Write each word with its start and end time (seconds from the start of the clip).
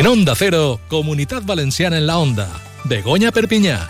En 0.00 0.06
Onda 0.06 0.34
Cero, 0.34 0.80
Comunidad 0.88 1.42
Valenciana 1.42 1.98
en 1.98 2.06
la 2.06 2.16
Onda. 2.16 2.48
Begoña 2.84 3.32
Perpiñá. 3.32 3.86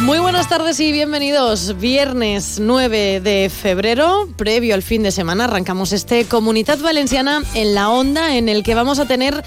Muy 0.00 0.18
buenas 0.18 0.46
tardes 0.46 0.78
y 0.78 0.92
bienvenidos. 0.92 1.80
Viernes 1.80 2.58
9 2.60 3.22
de 3.22 3.48
febrero, 3.48 4.28
previo 4.36 4.74
al 4.74 4.82
fin 4.82 5.02
de 5.02 5.10
semana, 5.10 5.44
arrancamos 5.44 5.92
este 5.92 6.26
Comunidad 6.26 6.78
Valenciana 6.80 7.40
en 7.54 7.74
la 7.74 7.88
Onda, 7.88 8.36
en 8.36 8.50
el 8.50 8.62
que 8.62 8.74
vamos 8.74 8.98
a 8.98 9.06
tener 9.06 9.42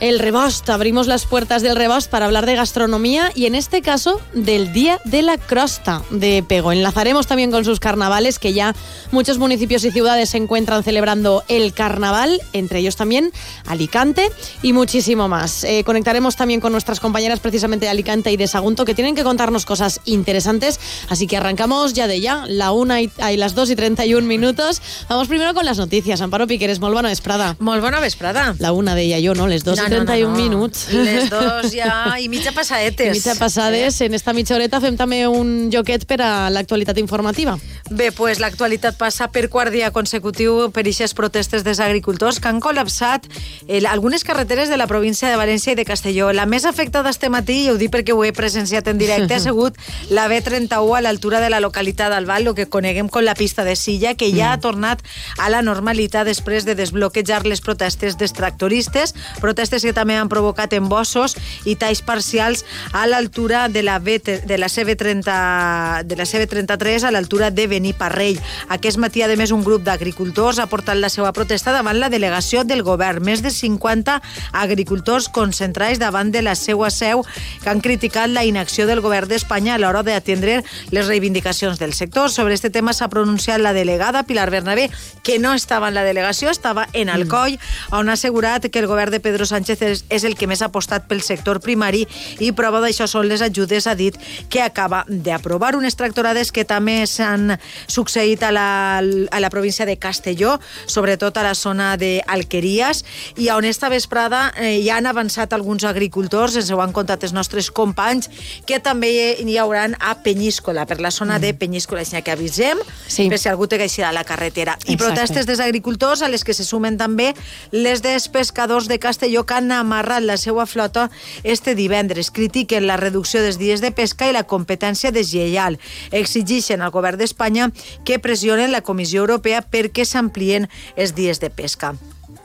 el 0.00 0.18
Rebost. 0.18 0.68
Abrimos 0.70 1.06
las 1.06 1.26
puertas 1.26 1.62
del 1.62 1.76
Rebost 1.76 2.10
para 2.10 2.26
hablar 2.26 2.46
de 2.46 2.54
gastronomía 2.54 3.30
y 3.34 3.46
en 3.46 3.54
este 3.54 3.82
caso 3.82 4.20
del 4.34 4.72
Día 4.72 5.00
de 5.04 5.22
la 5.22 5.38
Crosta 5.38 6.02
de 6.10 6.42
Pego. 6.46 6.72
Enlazaremos 6.72 7.26
también 7.26 7.50
con 7.50 7.64
sus 7.64 7.80
carnavales, 7.80 8.38
que 8.38 8.52
ya 8.52 8.74
muchos 9.10 9.38
municipios 9.38 9.84
y 9.84 9.90
ciudades 9.90 10.30
se 10.30 10.38
encuentran 10.38 10.82
celebrando 10.82 11.44
el 11.48 11.72
carnaval, 11.72 12.40
entre 12.52 12.80
ellos 12.80 12.96
también 12.96 13.32
Alicante 13.66 14.30
y 14.62 14.72
muchísimo 14.72 15.28
más. 15.28 15.64
Eh, 15.64 15.82
conectaremos 15.84 16.36
también 16.36 16.60
con 16.60 16.72
nuestras 16.72 17.00
compañeras 17.00 17.40
precisamente 17.40 17.86
de 17.86 17.90
Alicante 17.90 18.30
y 18.32 18.36
de 18.36 18.46
Sagunto, 18.46 18.84
que 18.84 18.94
tienen 18.94 19.14
que 19.14 19.24
contarnos 19.24 19.64
cosas 19.64 20.00
interesantes. 20.04 20.78
Así 21.08 21.26
que 21.26 21.36
arrancamos 21.36 21.94
ya 21.94 22.06
de 22.06 22.20
ya, 22.20 22.44
la 22.48 22.72
una 22.72 23.00
y, 23.00 23.10
y 23.32 23.36
las 23.36 23.54
2 23.54 23.70
y 23.70 23.76
31 23.76 24.26
minutos. 24.26 24.82
Vamos 25.08 25.28
primero 25.28 25.54
con 25.54 25.64
las 25.64 25.78
noticias. 25.78 26.20
Amparo 26.20 26.46
Piqueres, 26.46 26.80
molt 26.80 26.94
bona 26.94 27.08
vesprada. 27.08 27.56
Molt 27.58 27.82
bona 27.82 28.00
vesprada. 28.00 28.54
La 28.58 28.72
una 28.72 28.94
deia 28.94 29.18
jo, 29.22 29.34
no? 29.34 29.46
Les 29.46 29.64
2 29.64 29.76
No, 29.78 29.85
no, 29.88 29.98
no, 29.98 30.04
31 30.04 30.30
no. 30.30 30.36
minuts. 30.36 30.86
Les 30.92 31.30
dos 31.30 31.70
ja 31.74 32.16
i 32.20 32.28
mitja 32.32 32.52
passadetes. 32.56 33.10
I 33.10 33.18
mitja 33.18 33.36
passades. 33.38 34.00
En 34.00 34.14
esta 34.14 34.34
mitja 34.36 34.56
horeta 34.56 34.80
fem 34.82 34.96
també 34.98 35.24
un 35.28 35.70
joquet 35.72 36.06
per 36.08 36.20
a 36.24 36.30
l'actualitat 36.50 36.98
informativa. 37.02 37.56
Bé, 37.90 38.10
pues 38.12 38.40
l'actualitat 38.42 38.96
passa 38.98 39.28
per 39.30 39.46
quart 39.52 39.70
dia 39.74 39.92
consecutiu 39.94 40.70
per 40.74 40.86
eixes 40.86 41.14
protestes 41.14 41.62
dels 41.66 41.80
agricultors 41.82 42.40
que 42.40 42.50
han 42.50 42.58
col·lapsat 42.62 43.28
eh, 43.68 43.82
algunes 43.86 44.24
carreteres 44.24 44.68
de 44.68 44.76
la 44.76 44.88
província 44.90 45.30
de 45.30 45.36
València 45.38 45.74
i 45.74 45.78
de 45.78 45.84
Castelló. 45.86 46.32
La 46.32 46.46
més 46.46 46.64
afectada 46.64 47.10
este 47.10 47.30
matí, 47.30 47.64
i 47.66 47.70
ho 47.70 47.76
dic 47.78 47.92
perquè 47.94 48.14
ho 48.14 48.24
he 48.24 48.32
presenciat 48.34 48.88
en 48.88 48.98
directe, 48.98 49.36
ha 49.36 49.44
sigut 49.48 49.78
la 50.10 50.26
B31 50.30 50.96
a 50.96 51.04
l'altura 51.04 51.40
de 51.40 51.50
la 51.52 51.60
localitat 51.60 52.10
d'Albal, 52.10 52.48
el 52.48 52.56
que 52.58 52.68
coneguem 52.70 53.08
com 53.12 53.24
la 53.24 53.34
pista 53.34 53.64
de 53.64 53.76
Silla, 53.76 54.14
que 54.14 54.32
ja 54.34 54.52
ha 54.52 54.60
tornat 54.60 55.02
a 55.38 55.50
la 55.52 55.62
normalitat 55.62 56.26
després 56.26 56.64
de 56.66 56.74
desbloquejar 56.78 57.44
les 57.46 57.60
protestes 57.60 58.16
dels 58.16 58.34
tractoristes, 58.36 59.14
protestes 59.40 59.75
que 59.84 59.94
també 59.96 60.16
han 60.16 60.30
provocat 60.32 60.72
embossos 60.72 61.36
i 61.64 61.76
talls 61.76 62.02
parcials 62.06 62.64
a 62.92 63.06
l'altura 63.06 63.68
de 63.68 63.82
la, 63.82 63.98
B, 63.98 64.18
de 64.20 64.58
la 64.58 64.68
CV30 64.72 66.04
de 66.06 66.16
la 66.16 66.24
CV33 66.24 67.04
a 67.04 67.10
l'altura 67.10 67.50
de 67.50 67.66
Beniparrell. 67.66 68.40
Aquest 68.68 68.98
matí, 68.98 69.22
a 69.22 69.28
més, 69.36 69.52
un 69.52 69.64
grup 69.64 69.82
d'agricultors 69.84 70.60
ha 70.62 70.68
portat 70.70 70.98
la 71.00 71.10
seva 71.12 71.32
protesta 71.36 71.74
davant 71.74 71.98
la 72.00 72.10
delegació 72.12 72.64
del 72.64 72.84
govern. 72.86 73.24
Més 73.26 73.42
de 73.42 73.50
50 73.50 74.20
agricultors 74.52 75.28
concentrats 75.28 75.98
davant 75.98 76.30
de 76.32 76.42
la 76.42 76.54
seva 76.54 76.90
seu 76.90 77.24
que 77.62 77.70
han 77.70 77.82
criticat 77.84 78.30
la 78.30 78.44
inacció 78.46 78.86
del 78.86 79.02
govern 79.04 79.28
d'Espanya 79.28 79.74
a 79.74 79.80
l'hora 79.82 80.04
d'atendre 80.06 80.62
les 80.90 81.06
reivindicacions 81.06 81.78
del 81.78 81.94
sector. 81.94 82.30
Sobre 82.30 82.54
este 82.54 82.70
tema 82.70 82.94
s'ha 82.94 83.10
pronunciat 83.10 83.60
la 83.60 83.74
delegada 83.74 84.22
Pilar 84.22 84.50
Bernabé, 84.50 84.90
que 85.22 85.38
no 85.38 85.54
estava 85.54 85.88
en 85.88 85.94
la 85.98 86.04
delegació, 86.04 86.50
estava 86.50 86.86
en 86.92 87.10
Alcoi, 87.10 87.58
on 87.90 88.08
ha 88.08 88.14
assegurat 88.14 88.70
que 88.70 88.78
el 88.78 88.86
govern 88.86 89.10
de 89.10 89.20
Pedro 89.20 89.46
Sánchez 89.46 89.65
és, 89.70 90.04
és 90.08 90.24
el 90.24 90.36
que 90.36 90.46
més 90.46 90.62
ha 90.62 90.68
apostat 90.70 91.06
pel 91.08 91.22
sector 91.22 91.60
primari 91.60 92.04
i 92.40 92.52
prova 92.56 92.80
d'això 92.80 93.06
són 93.10 93.28
les 93.28 93.42
ajudes, 93.42 93.86
ha 93.86 93.94
dit, 93.94 94.16
que 94.50 94.62
acaba 94.62 95.04
d'aprovar 95.08 95.74
unes 95.76 95.96
tractorades 95.96 96.52
que 96.52 96.64
també 96.64 97.06
s'han 97.06 97.56
succeït 97.88 98.42
a 98.42 98.52
la, 98.52 98.68
a 98.98 99.40
la 99.40 99.50
província 99.50 99.86
de 99.86 99.96
Castelló, 99.96 100.58
sobretot 100.86 101.36
a 101.36 101.42
la 101.46 101.54
zona 101.54 101.96
d'Alqueries, 101.96 103.04
i 103.36 103.50
on 103.50 103.64
esta 103.64 103.88
vesprada 103.92 104.52
eh, 104.56 104.80
ja 104.84 104.98
han 104.98 105.06
avançat 105.06 105.52
alguns 105.52 105.84
agricultors, 105.84 106.56
ens 106.56 106.70
ho 106.70 106.80
han 106.82 106.94
contat 106.96 107.24
els 107.26 107.34
nostres 107.36 107.70
companys, 107.70 108.30
que 108.66 108.80
també 108.80 109.10
hi 109.42 109.58
hauran 109.58 109.96
a 110.00 110.16
Penyíscola, 110.22 110.86
per 110.86 111.00
la 111.00 111.10
zona 111.10 111.38
de 111.42 111.52
Penyíscola, 111.54 112.02
així 112.04 112.22
que 112.22 112.32
avisem, 112.34 112.78
Sí. 113.06 113.28
per 113.30 113.38
si 113.38 113.48
algú 113.48 113.66
té 113.66 113.78
que 113.78 113.86
eixir 113.86 114.04
a 114.04 114.12
la 114.12 114.24
carretera. 114.24 114.76
I 114.86 114.94
Exacte. 114.94 114.96
protestes 115.04 115.46
dels 115.46 115.60
agricultors, 115.60 116.22
a 116.22 116.28
les 116.28 116.44
que 116.44 116.54
se 116.54 116.64
sumen 116.64 116.96
també 116.98 117.34
les 117.72 118.02
dels 118.02 118.28
pescadors 118.28 118.88
de 118.88 118.98
Castelló 118.98 119.44
que 119.46 119.54
han 119.56 119.72
amarrat 119.72 120.24
la 120.24 120.36
seva 120.40 120.66
flota 120.66 121.08
este 121.42 121.74
divendres. 121.74 122.30
Critiquen 122.30 122.86
la 122.86 122.98
reducció 123.00 123.42
dels 123.42 123.58
dies 123.58 123.84
de 123.84 123.92
pesca 123.92 124.28
i 124.28 124.34
la 124.36 124.46
competència 124.48 125.12
deslleial. 125.14 125.80
Exigeixen 126.12 126.82
al 126.82 126.94
govern 126.94 127.20
d'Espanya 127.20 127.70
que 128.04 128.20
pressionen 128.20 128.72
la 128.72 128.84
Comissió 128.84 129.24
Europea 129.24 129.64
perquè 129.64 130.04
s'amplien 130.04 130.68
els 130.96 131.16
dies 131.16 131.40
de 131.40 131.50
pesca. 131.50 131.96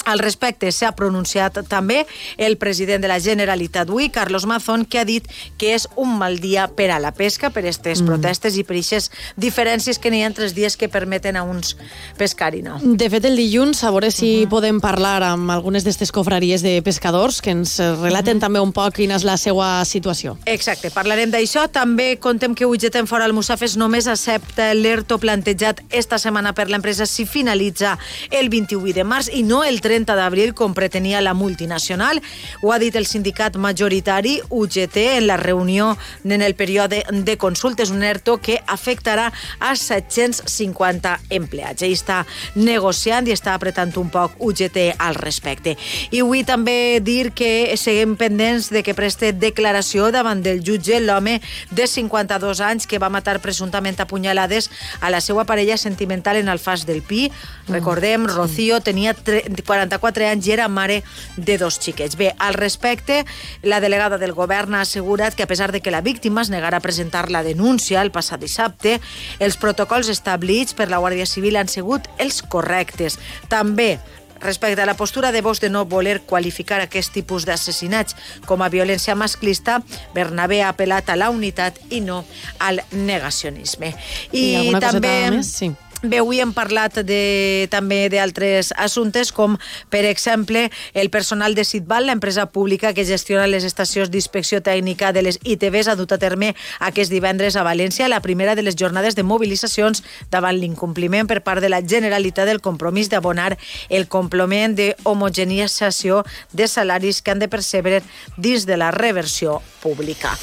Al 0.05 0.19
respecte 0.19 0.71
s'ha 0.71 0.93
pronunciat 0.97 1.59
també 1.69 2.05
el 2.37 2.57
president 2.57 3.01
de 3.03 3.09
la 3.11 3.19
Generalitat 3.19 3.89
avui, 3.91 4.09
Carlos 4.09 4.45
Mazón, 4.45 4.85
que 4.85 4.99
ha 4.99 5.05
dit 5.05 5.27
que 5.57 5.73
és 5.75 5.87
un 5.95 6.17
mal 6.17 6.39
dia 6.39 6.67
per 6.67 6.89
a 6.91 6.99
la 6.99 7.11
pesca, 7.11 7.49
per 7.51 7.63
aquestes 7.65 8.01
mm. 8.01 8.07
protestes 8.07 8.57
i 8.57 8.63
per 8.63 8.77
aquestes 8.77 9.11
diferències 9.37 9.99
que 9.99 10.11
n'hi 10.11 10.23
ha 10.23 10.29
entre 10.31 10.45
els 10.47 10.55
dies 10.55 10.77
que 10.77 10.89
permeten 10.89 11.35
a 11.35 11.43
uns 11.43 11.75
pescar 12.17 12.53
i 12.55 12.63
no. 12.65 12.79
De 12.81 13.09
fet, 13.11 13.25
el 13.27 13.37
dilluns, 13.37 13.83
a 13.83 13.91
veure 13.91 14.11
si 14.13 14.47
podem 14.49 14.79
parlar 14.81 15.19
amb 15.27 15.51
algunes 15.51 15.83
d'aquestes 15.83 16.13
cofraries 16.15 16.63
de 16.63 16.77
pescadors 16.85 17.41
que 17.41 17.53
ens 17.53 17.77
relaten 18.01 18.39
també 18.39 18.61
un 18.63 18.71
poc 18.71 18.95
quina 19.01 19.17
és 19.19 19.25
la 19.27 19.37
seva 19.37 19.83
situació. 19.85 20.37
Exacte, 20.49 20.91
parlarem 20.93 21.31
d'això. 21.33 21.67
També 21.71 22.15
contem 22.21 22.55
que 22.55 22.67
Ugetem 22.69 23.07
Fora 23.09 23.27
al 23.27 23.35
Musafes 23.35 23.77
només 23.79 24.07
accepta 24.07 24.71
l'ERTO 24.77 25.19
plantejat 25.21 25.83
esta 25.89 26.19
setmana 26.21 26.55
per 26.57 26.69
l'empresa 26.69 27.05
si 27.05 27.25
finalitza 27.25 27.97
el 28.31 28.49
28 28.49 28.95
de 28.95 29.05
març 29.07 29.31
i 29.33 29.43
no 29.43 29.63
el 29.67 29.81
30 29.91 30.15
d'abril 30.15 30.53
com 30.55 30.71
pretenia 30.73 31.19
la 31.21 31.33
multinacional. 31.35 32.21
Ho 32.63 32.71
ha 32.71 32.79
dit 32.79 32.95
el 32.95 33.05
sindicat 33.05 33.57
majoritari 33.59 34.37
UGT 34.49 34.95
en 35.17 35.27
la 35.27 35.35
reunió 35.37 35.97
en 36.23 36.41
el 36.41 36.55
període 36.55 37.03
de 37.11 37.37
consultes, 37.37 37.89
un 37.91 38.03
ERTO 38.03 38.37
que 38.39 38.61
afectarà 38.67 39.31
a 39.59 39.75
750 39.75 41.19
empleats. 41.29 41.81
Ell 41.83 41.95
està 41.95 42.21
negociant 42.55 43.27
i 43.27 43.33
està 43.35 43.53
apretant 43.57 43.91
un 43.99 44.09
poc 44.13 44.37
UGT 44.39 44.93
al 44.97 45.15
respecte. 45.19 45.75
I 46.11 46.21
vull 46.23 46.45
també 46.47 46.99
dir 47.03 47.31
que 47.35 47.75
seguim 47.77 48.15
pendents 48.19 48.69
de 48.71 48.83
que 48.85 48.95
preste 48.97 49.33
declaració 49.33 50.07
davant 50.15 50.41
del 50.45 50.63
jutge 50.63 50.99
l'home 51.03 51.39
de 51.71 51.87
52 51.87 52.61
anys 52.63 52.87
que 52.87 52.99
va 53.01 53.09
matar 53.11 53.39
presumptament 53.43 53.99
a 53.99 54.07
punyalades 54.07 54.69
a 55.01 55.09
la 55.11 55.19
seva 55.21 55.43
parella 55.49 55.77
sentimental 55.77 56.37
en 56.39 56.47
Alfàs 56.47 56.85
del 56.87 57.01
Pi. 57.03 57.27
Recordem, 57.67 58.25
Rocío 58.29 58.79
tenia 58.81 59.13
tre- 59.13 59.43
44 59.81 60.29
anys 60.29 60.47
i 60.47 60.55
era 60.55 60.67
mare 60.69 61.01
de 61.37 61.57
dos 61.57 61.79
xiquets. 61.81 62.17
Bé, 62.19 62.31
al 62.37 62.53
respecte, 62.53 63.23
la 63.63 63.81
delegada 63.81 64.19
del 64.21 64.35
govern 64.37 64.75
ha 64.75 64.85
assegurat 64.85 65.35
que 65.35 65.43
a 65.43 65.49
pesar 65.49 65.71
de 65.71 65.81
que 65.81 65.91
la 65.91 66.01
víctima 66.01 66.41
es 66.41 66.49
negara 66.49 66.77
a 66.77 66.85
presentar 66.85 67.29
la 67.31 67.43
denúncia 67.43 68.01
el 68.01 68.11
passat 68.11 68.41
dissabte, 68.41 68.99
els 69.39 69.57
protocols 69.57 70.09
establits 70.09 70.75
per 70.77 70.89
la 70.89 71.01
Guàrdia 71.01 71.25
Civil 71.25 71.57
han 71.57 71.69
sigut 71.71 72.09
els 72.19 72.41
correctes. 72.41 73.19
També 73.49 73.97
Respecte 74.41 74.81
a 74.81 74.87
la 74.87 74.95
postura 74.97 75.31
de 75.31 75.43
Vox 75.45 75.61
de 75.61 75.69
no 75.69 75.85
voler 75.85 76.23
qualificar 76.25 76.79
aquest 76.81 77.13
tipus 77.13 77.45
d'assassinats 77.45 78.15
com 78.49 78.63
a 78.65 78.71
violència 78.73 79.13
masclista, 79.13 79.83
Bernabé 80.15 80.63
ha 80.63 80.71
apel·lat 80.73 81.13
a 81.13 81.17
la 81.19 81.29
unitat 81.29 81.77
i 81.93 82.01
no 82.01 82.23
al 82.57 82.81
negacionisme. 82.89 83.93
I 84.33 84.45
alguna 84.63 84.81
coseta 84.81 85.13
més? 85.37 85.53
Sí. 85.61 85.69
Bé, 86.01 86.17
avui 86.17 86.39
hem 86.41 86.49
parlat 86.49 86.95
de, 87.05 87.67
també 87.69 88.07
d'altres 88.09 88.71
assumptes, 88.73 89.29
com, 89.29 89.59
per 89.93 90.01
exemple, 90.09 90.63
el 90.97 91.11
personal 91.13 91.53
de 91.53 91.61
Sitbal, 91.61 92.07
l'empresa 92.09 92.47
pública 92.49 92.89
que 92.97 93.05
gestiona 93.05 93.45
les 93.45 93.67
estacions 93.67 94.09
d'inspecció 94.09 94.63
tècnica 94.65 95.11
de 95.13 95.21
les 95.21 95.37
ITVs, 95.43 95.91
ha 95.91 95.95
dut 95.99 96.15
a 96.15 96.17
terme 96.17 96.55
aquest 96.81 97.13
divendres 97.13 97.53
a 97.53 97.65
València 97.67 98.09
la 98.09 98.21
primera 98.25 98.55
de 98.57 98.65
les 98.65 98.75
jornades 98.75 99.13
de 99.13 99.21
mobilitzacions 99.21 100.01
davant 100.33 100.57
l'incompliment 100.57 101.29
per 101.29 101.43
part 101.45 101.61
de 101.61 101.69
la 101.69 101.83
Generalitat 101.85 102.49
del 102.49 102.63
compromís 102.65 103.11
d'abonar 103.13 103.59
el 103.89 104.07
complement 104.09 104.73
d'homogeneïtzació 104.73 106.23
de 106.51 106.65
salaris 106.65 107.21
que 107.21 107.29
han 107.35 107.45
de 107.45 107.51
percebre 107.51 108.01
dins 108.37 108.65
de 108.65 108.77
la 108.81 108.89
reversió 108.89 109.59
pública. 109.85 110.33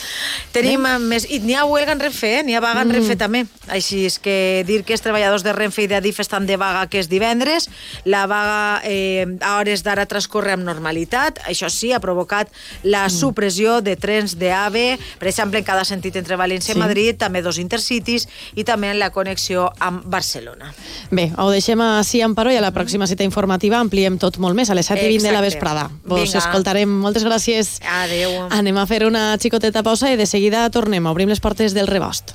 Tenim 0.55 0.87
eh, 0.87 0.97
més... 1.03 1.27
I 1.27 1.43
n'hi 1.43 1.59
ha 1.59 1.67
huelga 1.67 1.99
en 1.99 2.07
Renfe, 2.07 2.31
eh? 2.39 2.47
n'hi 2.47 2.55
ha 2.55 2.63
vaga 2.63 2.87
en 2.87 2.95
Renfe 2.95 3.19
també. 3.19 3.45
Així 3.75 4.05
és 4.07 4.19
que 4.23 4.63
dir 4.69 4.85
que 4.87 4.95
els 4.95 5.03
treballadors 5.03 5.48
de 5.49 5.57
Renfe 5.57 5.87
i 5.87 5.89
d'Adif 5.91 6.21
estan 6.21 6.47
de 6.49 6.59
vaga 6.61 6.85
aquest 6.85 7.09
divendres. 7.11 7.69
La 8.05 8.27
vaga 8.31 8.83
eh, 8.85 9.25
a 9.41 9.57
hores 9.59 9.83
d'ara 9.87 10.05
transcorre 10.11 10.53
amb 10.55 10.67
normalitat. 10.69 11.41
Això 11.49 11.71
sí, 11.73 11.93
ha 11.97 12.01
provocat 12.05 12.53
la 12.85 13.07
supressió 13.09 13.81
de 13.81 13.97
trens 13.97 14.37
d'AVE, 14.39 14.99
per 15.19 15.29
exemple, 15.33 15.59
en 15.59 15.65
cada 15.67 15.85
sentit 15.89 16.17
entre 16.21 16.37
València 16.37 16.75
Sí. 16.75 16.77
i 16.77 16.83
Madrid, 16.83 17.17
també 17.17 17.41
dos 17.41 17.57
intercities 17.59 18.27
i 18.55 18.65
també 18.69 18.91
en 18.93 18.99
la 19.01 19.09
connexió 19.15 19.71
amb 19.81 20.05
Barcelona. 20.05 20.75
Bé, 21.11 21.31
ho 21.39 21.49
deixem 21.51 21.81
així, 21.81 22.21
Amparo, 22.21 22.53
i 22.53 22.59
a 22.59 22.61
la 22.65 22.73
pròxima 22.77 23.07
cita 23.09 23.25
informativa 23.25 23.79
ampliem 23.81 24.19
tot 24.19 24.37
molt 24.43 24.55
més, 24.59 24.69
a 24.69 24.75
les 24.77 24.87
7 24.91 25.07
i 25.07 25.15
20 25.17 25.25
de 25.31 25.33
la 25.33 25.41
vesprada. 25.41 25.89
Vos 26.05 26.21
Vinga. 26.27 26.43
escoltarem. 26.45 26.91
Moltes 27.01 27.25
gràcies. 27.25 27.79
Adéu. 28.03 28.49
Anem 28.51 28.77
a 28.77 28.87
fer 28.87 29.07
una 29.07 29.31
xicoteta 29.39 29.83
pausa 29.83 30.13
i 30.13 30.17
de 30.21 30.27
seguida 30.27 30.69
tornem. 30.71 31.07
Obrim 31.07 31.29
les 31.33 31.41
portes 31.41 31.73
del 31.75 31.87
rebost. 31.87 32.35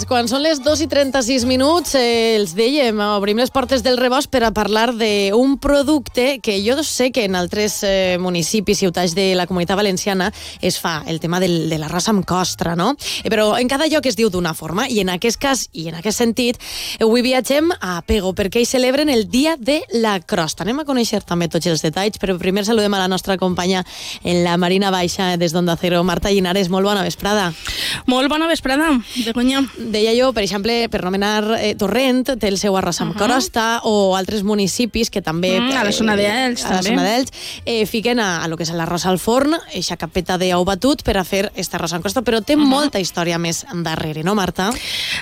Pues 0.00 0.08
quan 0.08 0.28
són 0.30 0.40
les 0.40 0.62
2 0.64 0.80
i 0.80 0.86
36 0.88 1.42
minuts, 1.44 1.90
eh, 1.98 2.38
els 2.38 2.54
dèiem, 2.56 2.96
obrim 3.18 3.36
les 3.36 3.50
portes 3.52 3.82
del 3.84 3.98
rebost 4.00 4.30
per 4.32 4.40
a 4.46 4.50
parlar 4.50 4.94
d'un 4.96 5.58
producte 5.60 6.38
que 6.40 6.54
jo 6.64 6.80
sé 6.82 7.10
que 7.12 7.26
en 7.26 7.34
altres 7.36 7.82
eh, 7.84 8.16
municipis, 8.18 8.78
ciutats 8.80 9.12
de 9.12 9.34
la 9.36 9.44
comunitat 9.46 9.76
valenciana 9.76 10.30
es 10.62 10.78
fa, 10.80 11.02
el 11.06 11.20
tema 11.20 11.36
del, 11.38 11.68
de 11.68 11.76
l'arròs 11.76 12.08
amb 12.08 12.24
costra, 12.24 12.72
no? 12.80 12.94
Eh, 13.20 13.28
però 13.28 13.58
en 13.60 13.68
cada 13.68 13.90
lloc 13.92 14.06
es 14.08 14.16
diu 14.16 14.30
d'una 14.32 14.54
forma, 14.54 14.86
i 14.88 15.02
en 15.04 15.10
aquest 15.12 15.36
cas, 15.36 15.66
i 15.76 15.90
en 15.92 15.98
aquest 16.00 16.16
sentit, 16.16 16.56
avui 16.98 17.20
viatgem 17.20 17.68
a 17.68 18.00
Pego, 18.00 18.32
perquè 18.32 18.64
hi 18.64 18.70
celebren 18.70 19.12
el 19.12 19.28
Dia 19.28 19.58
de 19.60 19.82
la 19.92 20.16
Crosta. 20.24 20.64
Anem 20.64 20.80
a 20.80 20.86
conèixer 20.88 21.20
també 21.28 21.50
tots 21.52 21.68
els 21.68 21.84
detalls, 21.84 22.16
però 22.16 22.38
primer 22.40 22.64
saludem 22.64 22.96
a 22.96 23.02
la 23.04 23.10
nostra 23.12 23.36
companya 23.36 23.84
en 24.24 24.40
la 24.48 24.56
Marina 24.56 24.88
Baixa 24.88 25.36
des 25.36 25.52
d'Onda 25.52 25.76
Cero, 25.76 26.00
Marta 26.08 26.32
Llinares. 26.32 26.72
Molt 26.72 26.88
bona 26.88 27.04
vesprada. 27.04 27.50
Molt 28.08 28.32
bona 28.32 28.48
vesprada, 28.48 28.94
Begoña. 29.26 29.66
Deia 29.90 30.12
jo, 30.14 30.30
per 30.32 30.44
exemple, 30.44 30.88
per 30.90 31.02
nomenar 31.04 31.56
eh, 31.58 31.74
Torrent, 31.78 32.22
té 32.40 32.48
el 32.48 32.58
seu 32.60 32.76
arròs 32.78 33.00
amb 33.00 33.14
uh 33.14 33.16
-huh. 33.16 33.26
crosta, 33.26 33.80
o 33.84 34.16
altres 34.16 34.42
municipis 34.42 35.10
que 35.10 35.22
també... 35.22 35.60
Mm, 35.60 35.76
a 35.76 35.84
la 35.84 35.92
zona 35.92 36.16
d'Elx, 36.16 36.62
eh, 36.62 36.66
A 36.66 36.70
la 36.70 36.76
també. 36.76 36.88
zona 36.90 37.04
d'Elx, 37.04 37.30
eh, 37.64 37.86
fiquen 37.86 38.20
a, 38.20 38.42
a 38.44 38.48
lo 38.48 38.56
que 38.56 38.62
és 38.62 38.72
l'arròs 38.72 39.06
al 39.06 39.18
forn, 39.18 39.54
eixa 39.72 39.96
capeta 39.96 40.38
d'ou 40.38 40.64
batut 40.64 41.02
per 41.02 41.16
a 41.16 41.24
fer 41.24 41.50
este 41.54 41.76
arròs 41.76 41.92
amb 41.92 42.02
crosta, 42.02 42.22
però 42.22 42.42
té 42.44 42.56
uh 42.56 42.60
-huh. 42.60 42.66
molta 42.66 43.00
història 43.00 43.38
més 43.38 43.66
darrere, 43.82 44.22
no, 44.22 44.34
Marta? 44.34 44.70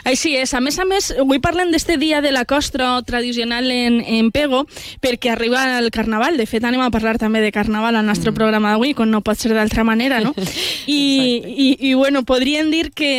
Així 0.05 0.37
és. 0.37 0.55
A 0.55 0.61
més 0.61 0.79
a 0.79 0.85
més, 0.85 1.11
avui 1.19 1.39
parlem 1.39 1.71
d'este 1.71 1.97
dia 1.97 2.21
de 2.21 2.33
la 2.33 2.45
costra 2.45 3.01
tradicional 3.03 3.71
en, 3.71 4.01
en 4.01 4.31
Pego, 4.31 4.67
perquè 5.01 5.33
arriba 5.33 5.79
el 5.79 5.91
Carnaval. 5.91 6.37
De 6.37 6.47
fet, 6.47 6.65
anem 6.65 6.81
a 6.81 6.91
parlar 6.91 7.19
també 7.19 7.41
de 7.41 7.53
Carnaval 7.53 7.97
al 7.97 8.07
nostre 8.07 8.31
mm. 8.31 8.35
programa 8.35 8.73
d'avui, 8.73 8.95
com 8.95 9.11
no 9.11 9.21
pot 9.21 9.39
ser 9.39 9.53
d'altra 9.55 9.85
manera, 9.85 10.21
no? 10.21 10.35
I, 10.87 11.01
i, 11.45 11.69
I, 11.91 11.95
bueno, 11.95 12.25
podríem 12.25 12.71
dir 12.71 12.91
que 12.97 13.11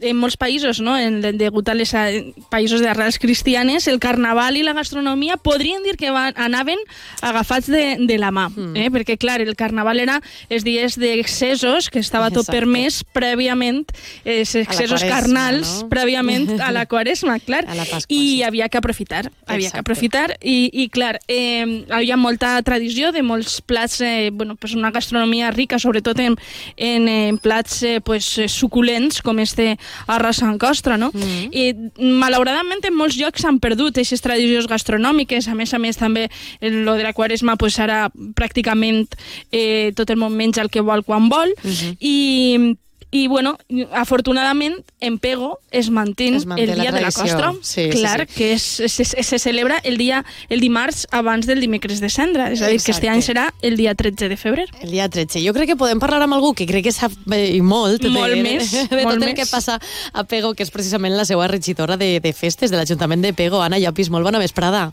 en 0.00 0.16
molts 0.16 0.38
països, 0.40 0.80
no? 0.80 0.87
En, 0.96 1.20
de, 1.20 1.32
degut 1.36 1.68
a 1.68 1.74
les 1.76 1.92
a, 1.94 2.06
països 2.52 2.82
d'arrels 2.84 3.18
cristianes, 3.20 3.88
el 3.90 3.98
Carnaval 4.02 4.56
i 4.56 4.64
la 4.66 4.74
gastronomia 4.76 5.36
podríem 5.36 5.84
dir 5.84 5.96
que 6.00 6.12
van, 6.14 6.32
anaven 6.36 6.80
agafats 7.20 7.68
de, 7.70 7.98
de 8.08 8.18
la 8.18 8.30
mà, 8.34 8.48
mm. 8.48 8.76
eh? 8.76 8.88
perquè, 8.94 9.18
clar, 9.20 9.40
el 9.44 9.56
Carnaval 9.58 10.00
era 10.00 10.18
els 10.48 10.64
dies 10.66 10.98
d'excessos, 11.00 11.90
que 11.92 12.00
estava 12.00 12.30
tot 12.30 12.46
Exacte. 12.46 12.56
permès 12.56 13.00
prèviament, 13.16 13.84
eh, 14.24 14.40
els 14.40 14.54
excessos 14.54 15.02
quaresma, 15.02 15.14
carnals, 15.14 15.74
no? 15.82 15.88
prèviament 15.92 16.54
a 16.64 16.70
la 16.74 16.86
quaresma, 16.90 17.38
clar. 17.48 17.64
A 17.68 17.76
la 17.78 17.86
Pasqua, 17.88 18.08
I 18.08 18.20
sí. 18.22 18.42
havia 18.46 18.68
que 18.68 18.80
aprofitar, 18.80 19.26
havia 19.46 19.68
Exacte. 19.68 19.76
que 19.76 19.84
aprofitar 19.84 20.26
i, 20.40 20.58
i 20.72 20.88
clar, 20.92 21.18
eh, 21.28 21.84
hi 21.88 22.12
ha 22.12 22.20
molta 22.20 22.56
tradició 22.66 23.12
de 23.12 23.22
molts 23.26 23.60
plats, 23.60 24.00
eh, 24.00 24.30
bueno, 24.32 24.56
pues 24.56 24.74
una 24.74 24.90
gastronomia 24.90 25.50
rica, 25.50 25.78
sobretot 25.78 26.18
en, 26.20 26.36
en, 26.76 27.08
en 27.08 27.38
plats 27.38 27.82
eh, 27.82 28.00
pues, 28.00 28.36
eh, 28.38 28.48
suculents, 28.48 29.22
com 29.22 29.38
este 29.42 29.76
arròs 30.08 30.42
amb 30.46 30.60
costra, 30.78 30.96
no? 30.96 31.10
Mm. 31.12 31.50
I 31.52 32.12
malauradament 32.18 32.84
en 32.86 32.94
molts 32.96 33.18
llocs 33.18 33.42
s'han 33.42 33.58
perdut 33.62 33.96
aquestes 33.98 34.22
tradicions 34.22 34.68
gastronòmiques, 34.70 35.48
a 35.50 35.54
més 35.58 35.74
a 35.74 35.78
més 35.82 35.98
també 35.98 36.28
en 36.60 36.84
lo 36.86 36.94
de 36.94 37.02
la 37.06 37.12
quaresma 37.12 37.56
pues 37.58 37.78
ara 37.82 38.08
pràcticament 38.38 39.08
eh, 39.50 39.90
tot 39.96 40.10
el 40.10 40.20
món 40.20 40.36
menja 40.36 40.62
el 40.62 40.70
que 40.70 40.80
vol 40.84 41.02
quan 41.04 41.28
vol 41.28 41.54
Mhm. 41.64 41.96
i 42.00 42.76
i, 43.10 43.26
bueno, 43.26 43.56
afortunadament, 43.92 44.84
en 45.00 45.18
Pego 45.18 45.60
es 45.70 45.88
manté, 45.90 46.28
Es 46.36 46.44
manté 46.46 46.64
el 46.64 46.76
la 46.76 46.82
dia 46.82 46.92
de 46.92 47.00
la 47.00 47.10
costra. 47.10 47.52
Sí, 47.62 47.90
sí, 47.90 47.98
Clar, 47.98 48.26
sí. 48.28 48.34
que 48.34 48.52
és, 48.52 48.62
se, 48.62 49.04
se 49.04 49.38
celebra 49.38 49.78
el 49.82 49.96
dia 49.96 50.24
el 50.48 50.60
dimarts 50.60 51.06
abans 51.10 51.46
del 51.46 51.60
dimecres 51.60 52.00
de 52.00 52.10
cendra. 52.10 52.50
És 52.52 52.60
a 52.60 52.68
dir, 52.68 52.82
que 52.84 52.92
este 52.92 53.08
any 53.08 53.22
serà 53.24 53.48
el 53.62 53.76
dia 53.80 53.94
13 53.94 54.28
de 54.28 54.36
febrer. 54.36 54.66
El 54.82 54.90
dia 54.90 55.08
13. 55.08 55.40
Jo 55.46 55.54
crec 55.56 55.70
que 55.72 55.76
podem 55.80 55.98
parlar 55.98 56.20
amb 56.26 56.36
algú 56.36 56.52
que 56.54 56.66
crec 56.68 56.84
que 56.84 56.92
sap 56.92 57.12
eh, 57.32 57.56
i 57.56 57.62
molt, 57.62 58.04
Molt 58.12 58.34
de, 58.36 58.42
més, 58.44 58.72
de 58.90 59.02
molt 59.04 59.16
tot 59.16 59.22
el 59.22 59.32
més. 59.32 59.38
que 59.40 59.46
passa 59.48 59.78
a 60.12 60.24
Pego, 60.24 60.52
que 60.54 60.62
és 60.68 60.70
precisament 60.70 61.16
la 61.16 61.24
seva 61.24 61.48
regidora 61.48 61.96
de, 61.96 62.18
de 62.20 62.32
festes 62.36 62.70
de 62.70 62.76
l'Ajuntament 62.76 63.24
de 63.24 63.32
Pego. 63.32 63.62
Anna 63.64 63.80
Llopis, 63.80 64.10
molt 64.12 64.28
bona 64.28 64.38
vesprada. 64.38 64.90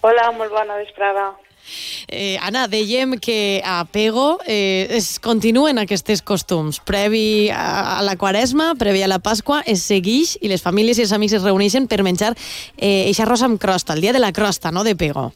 Hola, 0.00 0.30
molt 0.32 0.52
bona 0.52 0.76
vesprada. 0.80 1.34
Eh, 2.08 2.36
Anna, 2.42 2.66
dèiem 2.68 3.16
que 3.22 3.60
a 3.64 3.84
Pego 3.90 4.38
eh, 4.46 4.86
es 4.90 5.18
continuen 5.22 5.80
aquests 5.80 6.22
costums. 6.26 6.80
Previ 6.84 7.50
a, 7.50 7.98
a 7.98 8.02
la 8.06 8.16
Quaresma, 8.20 8.74
previ 8.80 9.02
a 9.02 9.10
la 9.10 9.20
Pasqua, 9.24 9.62
es 9.66 9.86
seguix 9.88 10.36
i 10.40 10.50
les 10.52 10.62
famílies 10.62 11.00
i 11.00 11.06
els 11.06 11.14
amics 11.16 11.38
es 11.40 11.46
reuneixen 11.46 11.88
per 11.88 12.02
menjar 12.06 12.34
eh, 12.76 13.08
eixa 13.08 13.24
arròs 13.24 13.44
amb 13.46 13.60
crosta, 13.60 13.94
el 13.96 14.04
dia 14.04 14.12
de 14.12 14.22
la 14.22 14.32
crosta, 14.32 14.72
no?, 14.72 14.84
de 14.84 14.96
Pego. 14.96 15.32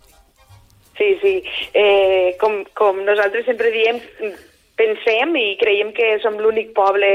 Sí, 0.99 1.15
sí. 1.23 1.35
Eh, 1.75 2.37
com, 2.41 2.65
com 2.75 3.05
nosaltres 3.07 3.47
sempre 3.47 3.71
diem, 3.71 4.01
pensem 4.79 5.35
i 5.37 5.57
creiem 5.61 5.91
que 5.97 6.15
som 6.23 6.39
l'únic 6.41 6.71
poble 6.77 7.11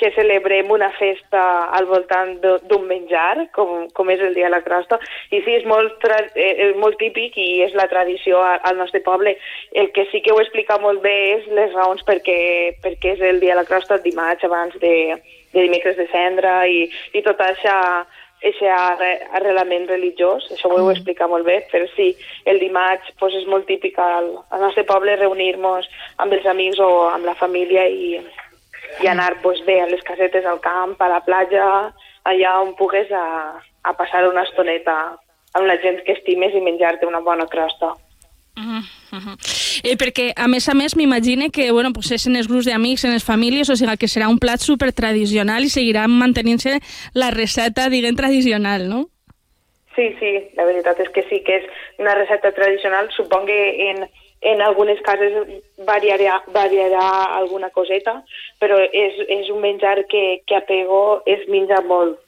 que 0.00 0.10
celebrem 0.16 0.70
una 0.74 0.88
festa 0.98 1.42
al 1.76 1.86
voltant 1.86 2.34
d'un 2.42 2.88
menjar, 2.88 3.46
com, 3.54 3.86
com 3.94 4.10
és 4.10 4.24
el 4.24 4.34
Dia 4.34 4.48
de 4.48 4.54
la 4.56 4.62
Crosta. 4.64 4.98
I 5.30 5.42
sí, 5.44 5.54
és 5.60 5.68
molt, 5.68 5.98
tra- 6.02 6.24
eh, 6.34 6.54
és 6.70 6.74
molt 6.80 6.98
típic 6.98 7.36
i 7.38 7.62
és 7.66 7.76
la 7.78 7.86
tradició 7.92 8.40
al 8.42 8.80
nostre 8.80 9.04
poble. 9.04 9.36
El 9.72 9.92
que 9.94 10.08
sí 10.10 10.22
que 10.24 10.32
ho 10.34 10.40
explica 10.42 10.80
molt 10.82 11.04
bé 11.04 11.14
és 11.36 11.46
les 11.54 11.72
raons 11.76 12.02
perquè, 12.08 12.74
perquè 12.82 13.14
és 13.14 13.22
el 13.22 13.40
Dia 13.44 13.54
de 13.54 13.62
la 13.62 13.68
Crosta 13.68 14.00
dimarts 14.02 14.44
abans 14.44 14.74
de, 14.82 14.96
de 15.52 15.60
dimecres 15.68 15.96
de 16.00 16.08
cendra 16.10 16.64
i, 16.66 16.88
i 17.12 17.22
tot 17.22 17.40
això 17.44 17.78
aquest 18.44 18.62
arre- 18.68 19.26
arrelament 19.38 19.88
religiós, 19.88 20.46
això 20.52 20.68
ho 20.68 20.78
heu 20.78 20.90
explicat 20.92 21.30
molt 21.30 21.46
bé, 21.48 21.62
però 21.72 21.86
sí, 21.94 22.10
el 22.44 22.60
dimarts 22.60 23.10
pues, 23.18 23.34
és 23.40 23.48
molt 23.48 23.66
típic 23.66 23.98
al, 23.98 24.30
al 24.50 24.60
nostre 24.60 24.84
poble 24.84 25.16
reunir-nos 25.16 25.88
amb 26.18 26.36
els 26.36 26.46
amics 26.46 26.80
o 26.84 27.08
amb 27.08 27.24
la 27.24 27.34
família 27.40 27.86
i, 27.88 28.20
i 29.00 29.08
anar 29.08 29.40
pues, 29.42 29.64
bé 29.64 29.80
a 29.80 29.88
les 29.88 30.04
casetes 30.04 30.44
al 30.44 30.60
camp, 30.60 30.96
a 31.00 31.08
la 31.08 31.22
platja, 31.24 31.66
allà 32.24 32.54
on 32.60 32.74
pugues 32.76 33.10
a, 33.12 33.26
a 33.82 33.96
passar 33.96 34.26
una 34.28 34.44
estoneta 34.44 34.96
amb 35.54 35.66
la 35.66 35.78
gent 35.80 36.02
que 36.04 36.16
estimes 36.18 36.54
i 36.54 36.60
menjar-te 36.60 37.06
una 37.06 37.24
bona 37.24 37.46
crosta. 37.46 37.94
Uh 38.56 38.62
-huh, 38.62 39.16
uh. 39.16 39.36
Eh, 39.82 39.96
perquè, 39.98 40.32
a 40.36 40.46
més 40.46 40.68
a 40.68 40.74
més, 40.74 40.96
m'imagine 40.96 41.50
que 41.50 41.72
bueno, 41.72 41.92
pues 41.92 42.10
és 42.12 42.26
en 42.26 42.36
els 42.36 42.46
grups 42.46 42.66
d'amics, 42.66 43.04
en 43.04 43.12
les 43.12 43.24
famílies, 43.24 43.68
o 43.68 43.76
sigui 43.76 43.96
que 43.98 44.06
serà 44.06 44.28
un 44.28 44.38
plat 44.38 44.60
super 44.60 44.92
tradicional 44.92 45.64
i 45.64 45.68
seguirà 45.68 46.06
mantenint-se 46.06 46.78
la 47.14 47.30
receta, 47.30 47.88
diguem, 47.88 48.14
tradicional, 48.14 48.88
no? 48.88 49.08
Sí, 49.94 50.14
sí, 50.18 50.50
la 50.56 50.64
veritat 50.64 51.00
és 51.00 51.10
que 51.14 51.22
sí 51.30 51.42
que 51.46 51.56
és 51.56 51.64
una 51.98 52.14
recepta 52.14 52.52
tradicional. 52.52 53.10
Suponc 53.14 53.46
que 53.46 53.90
en, 53.90 54.08
en 54.42 54.62
algunes 54.62 55.00
cases 55.02 55.32
variarà, 55.86 56.42
variarà 56.52 57.06
alguna 57.38 57.70
coseta, 57.70 58.22
però 58.60 58.78
és, 58.90 59.20
és 59.28 59.50
un 59.50 59.62
menjar 59.62 60.06
que, 60.10 60.42
que 60.46 60.56
a 60.56 60.64
Pego 60.66 61.22
es 61.26 61.46
menja 61.48 61.80
molt 61.86 62.18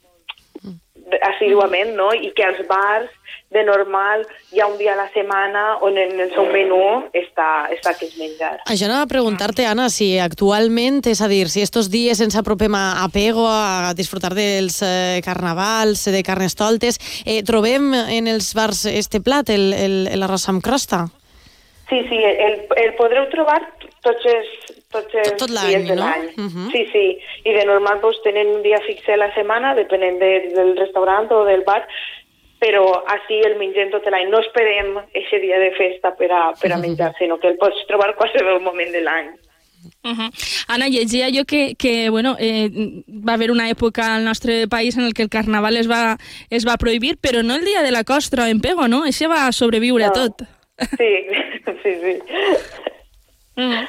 assiduament, 1.22 1.94
no? 1.96 2.10
I 2.14 2.32
que 2.34 2.44
als 2.44 2.62
bars 2.68 3.10
de 3.54 3.62
normal 3.64 4.24
hi 4.52 4.60
ha 4.60 4.66
un 4.66 4.76
dia 4.78 4.94
a 4.94 4.98
la 4.98 5.06
setmana 5.14 5.78
on 5.86 5.98
en 5.98 6.18
el 6.20 6.32
seu 6.34 6.48
menú 6.50 6.80
està, 7.14 7.68
està 7.72 7.92
aquest 7.94 8.16
menjar. 8.18 8.56
Això 8.66 8.88
anava 8.88 9.06
a 9.06 9.10
preguntar-te, 9.10 9.66
Anna, 9.68 9.88
si 9.92 10.16
actualment, 10.18 11.00
és 11.06 11.22
a 11.22 11.28
dir, 11.30 11.46
si 11.52 11.62
estos 11.62 11.90
dies 11.92 12.20
ens 12.24 12.36
apropem 12.38 12.74
a, 12.74 13.04
a 13.04 13.08
Pego 13.14 13.46
a 13.46 13.94
disfrutar 13.96 14.34
dels 14.34 14.80
eh, 14.82 15.20
carnavals, 15.24 16.08
de 16.10 16.22
carnestoltes, 16.26 16.98
eh, 17.24 17.42
trobem 17.46 17.92
en 17.94 18.32
els 18.32 18.50
bars 18.58 18.84
este 18.90 19.22
plat, 19.22 19.50
el, 19.54 19.70
el, 19.72 19.96
l'arròs 20.18 20.48
amb 20.50 20.64
crosta? 20.64 21.06
Sí, 21.86 22.02
sí, 22.10 22.18
el, 22.18 22.64
el 22.82 22.96
podreu 22.98 23.28
trobar 23.30 23.60
tots 24.02 24.26
els, 24.26 24.54
tots 24.92 25.14
els 25.14 25.32
Tot- 25.36 25.38
tot 25.48 25.50
dies 25.66 25.86
de 25.88 25.94
no? 25.96 26.02
l'any. 26.04 26.28
Mhm. 26.36 26.70
Sí, 26.72 26.86
sí, 26.92 27.18
i 27.44 27.52
de 27.52 27.64
normal 27.66 28.00
doncs, 28.00 28.20
tenen 28.22 28.46
un 28.48 28.62
dia 28.62 28.78
fix 28.86 29.08
a 29.08 29.16
la 29.16 29.32
setmana, 29.34 29.74
depenent 29.74 30.18
de, 30.20 30.52
del 30.54 30.76
restaurant 30.76 31.30
o 31.32 31.44
del 31.44 31.62
bar, 31.64 31.82
però 32.60 33.02
així 33.12 33.40
el 33.44 33.58
mengem 33.58 33.90
tot 33.90 34.06
l'any. 34.10 34.30
No 34.30 34.38
esperem 34.40 34.96
aquest 34.98 35.42
dia 35.42 35.58
de 35.58 35.72
festa 35.76 36.14
per 36.16 36.30
a, 36.32 36.52
per 36.60 36.72
a 36.72 36.78
menjar, 36.78 37.12
sinó 37.18 37.38
que 37.38 37.48
el 37.48 37.58
pots 37.58 37.86
trobar 37.88 38.14
qualsevol 38.16 38.60
moment 38.62 38.92
de 38.92 39.02
l'any. 39.02 39.28
Uh 40.02 40.10
-huh. 40.10 40.30
Anna, 40.68 40.88
llegia 40.88 41.28
jo 41.30 41.44
que, 41.44 41.74
que 41.76 42.08
bueno, 42.10 42.34
eh, 42.40 42.70
va 43.08 43.34
haver 43.34 43.50
una 43.50 43.68
època 43.70 44.16
al 44.16 44.24
nostre 44.24 44.66
país 44.68 44.96
en 44.96 45.04
el 45.04 45.12
que 45.14 45.22
el 45.22 45.28
carnaval 45.28 45.76
es 45.76 45.88
va, 45.88 46.16
es 46.50 46.66
va 46.66 46.76
prohibir, 46.76 47.18
però 47.20 47.42
no 47.44 47.54
el 47.54 47.64
dia 47.64 47.82
de 47.82 47.92
la 47.92 48.02
costra 48.04 48.48
en 48.50 48.60
Pego, 48.60 48.88
no? 48.88 49.04
Això 49.04 49.28
va 49.28 49.52
sobreviure 49.52 50.04
No. 50.04 50.10
a 50.10 50.12
tot. 50.12 50.42
Sí, 50.98 51.12
sí, 51.82 51.94
sí. 52.02 52.18
Mm. 53.56 53.86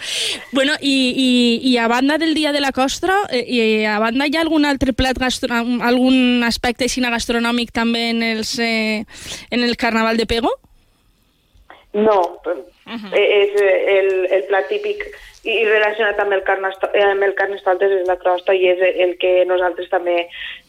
Bueno, 0.53 0.73
i, 0.79 0.95
i, 1.11 1.71
i 1.71 1.77
a 1.77 1.87
banda 1.87 2.17
del 2.17 2.33
dia 2.33 2.53
de 2.53 2.61
la 2.61 2.71
costra, 2.71 3.17
eh, 3.29 3.43
i 3.43 3.85
a 3.85 3.99
banda 3.99 4.27
hi 4.27 4.37
ha 4.37 4.41
algun 4.45 4.65
altre 4.65 4.93
plat, 4.95 5.19
gastro 5.19 5.53
algun 5.83 6.43
aspecte 6.47 6.87
així 6.87 7.03
gastronòmic 7.03 7.73
també 7.75 8.09
en, 8.13 8.23
els, 8.23 8.57
eh, 8.59 9.03
en 9.51 9.63
el 9.63 9.75
carnaval 9.75 10.17
de 10.17 10.25
Pego? 10.25 10.53
No, 11.93 12.19
eh, 12.47 13.27
és 13.43 13.59
eh, 13.59 13.77
el, 13.99 14.11
el 14.31 14.47
plat 14.47 14.69
típic 14.71 15.03
i 15.03 15.27
i 15.47 15.63
relacionat 15.65 16.19
amb 16.19 16.35
el, 16.35 16.43
carnesto 16.43 16.89
eh, 16.93 17.03
amb 17.07 17.23
el 17.23 17.35
carnestoltes 17.37 17.93
és 18.01 18.07
la 18.07 18.17
crosta 18.19 18.55
i 18.55 18.67
és 18.67 18.81
el 19.05 19.15
que 19.21 19.45
nosaltres 19.47 19.89
també 19.89 20.27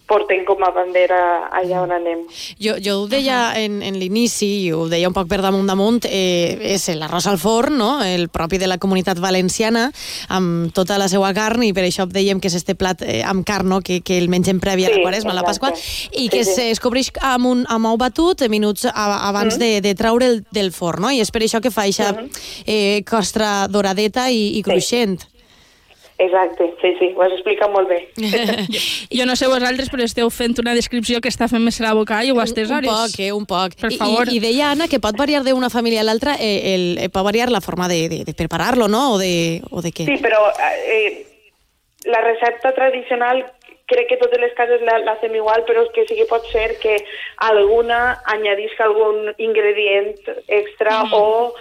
portem 0.08 0.44
com 0.48 0.62
a 0.64 0.70
bandera 0.74 1.18
allà 1.52 1.82
on 1.84 1.92
anem. 1.92 2.24
Jo, 2.58 2.78
jo 2.82 2.94
ho 3.02 3.06
deia 3.10 3.52
en, 3.60 3.82
en 3.84 3.98
l'inici, 4.00 4.48
i 4.64 4.72
ho 4.72 4.86
deia 4.88 5.10
un 5.10 5.14
poc 5.16 5.28
per 5.30 5.42
damunt 5.44 5.68
damunt, 5.68 6.00
eh, 6.08 6.56
és 6.74 6.88
l'arròs 6.96 7.28
al 7.28 7.38
forn, 7.38 7.76
no? 7.78 7.90
el 8.04 8.28
propi 8.32 8.58
de 8.58 8.66
la 8.70 8.78
comunitat 8.80 9.20
valenciana, 9.20 9.88
amb 10.32 10.72
tota 10.74 10.98
la 10.98 11.10
seva 11.12 11.30
carn, 11.36 11.66
i 11.68 11.74
per 11.76 11.84
això 11.86 12.08
dèiem 12.08 12.40
que 12.40 12.48
és 12.48 12.56
este 12.58 12.74
plat 12.78 13.04
eh, 13.04 13.20
amb 13.22 13.44
carn, 13.46 13.68
no? 13.68 13.82
que, 13.84 14.00
que 14.00 14.18
el 14.18 14.28
mengem 14.32 14.60
previ 14.64 14.88
a 14.88 14.92
la 14.92 14.98
Sí, 14.98 15.04
Quaresma, 15.04 15.32
a 15.36 15.38
la 15.38 15.46
Pasqua, 15.46 15.72
i 16.16 16.28
que 16.32 16.44
Sí, 16.44 16.54
sí. 16.54 16.68
es 16.72 16.80
cobreix 16.80 17.12
amb 17.22 17.46
un 17.50 17.64
amb 17.68 17.92
ou 17.92 17.98
batut 18.00 18.42
minuts 18.48 18.86
a, 18.88 19.28
abans 19.28 19.58
de, 19.60 19.80
de 19.84 19.94
treure'l 19.98 20.40
del 20.54 20.72
forn, 20.72 21.04
no? 21.04 21.12
i 21.12 21.20
és 21.20 21.30
per 21.34 21.44
això 21.44 21.60
que 21.60 21.70
fa 21.74 21.84
eixa 21.86 22.14
eh, 22.64 23.02
costra 23.08 23.68
doradeta 23.68 24.30
i, 24.32 24.54
i 24.58 24.62
cruixent. 24.64 25.18
Exacte, 26.18 26.75
sí, 26.82 26.96
sí, 26.98 27.12
ho 27.14 27.22
has 27.22 27.32
explicat 27.37 27.70
molt 27.70 27.88
bé. 27.88 28.00
Jo 29.18 29.25
no 29.25 29.37
sé 29.38 29.46
vosaltres, 29.46 29.87
però 29.92 30.02
esteu 30.02 30.30
fent 30.34 30.56
una 30.58 30.75
descripció 30.75 31.20
que 31.22 31.30
està 31.30 31.46
fent 31.46 31.62
més 31.62 31.78
la 31.78 31.92
boca 31.94 32.18
i 32.26 32.32
ho 32.32 32.40
has 32.42 32.50
Un 32.50 32.58
tesores. 32.58 32.88
poc, 32.90 33.20
eh, 33.22 33.30
un 33.32 33.46
poc. 33.46 33.76
Per 33.78 33.92
I, 33.94 33.98
favor. 34.00 34.26
I, 34.26 34.37
I 34.37 34.42
deia, 34.42 34.72
Anna, 34.75 34.88
que 34.90 34.98
pot 34.98 35.14
variar 35.16 35.44
d'una 35.46 35.70
família 35.70 36.02
a 36.02 36.08
l'altra, 36.08 36.34
eh, 36.34 36.75
el, 36.75 36.87
eh, 36.98 37.08
pot 37.08 37.22
variar 37.22 37.52
la 37.54 37.62
forma 37.62 37.87
de, 37.87 38.08
de, 38.10 38.25
de 38.26 38.34
preparar-lo, 38.34 38.88
no? 38.90 39.12
O 39.14 39.18
de, 39.22 39.62
o 39.70 39.82
de 39.84 39.94
què? 39.94 40.08
Sí, 40.10 40.18
però 40.18 40.42
eh, 40.58 41.22
la 42.10 42.20
recepta 42.26 42.75
tradicional 42.75 43.46
crec 43.88 44.10
que 44.10 44.18
totes 44.20 44.40
les 44.40 44.52
cases 44.54 44.82
la, 44.84 44.98
la 45.00 45.16
fem 45.22 45.34
igual, 45.38 45.64
però 45.64 45.87
és 45.87 45.92
que 45.94 46.04
sí 46.10 46.18
que 46.18 46.28
pot 46.28 46.44
ser 46.52 46.76
que 46.82 46.98
alguna 47.46 48.18
añadisca 48.34 48.84
algun 48.84 49.32
ingredient 49.38 50.12
extra 50.46 51.04
mm. 51.06 51.14
o 51.16 51.54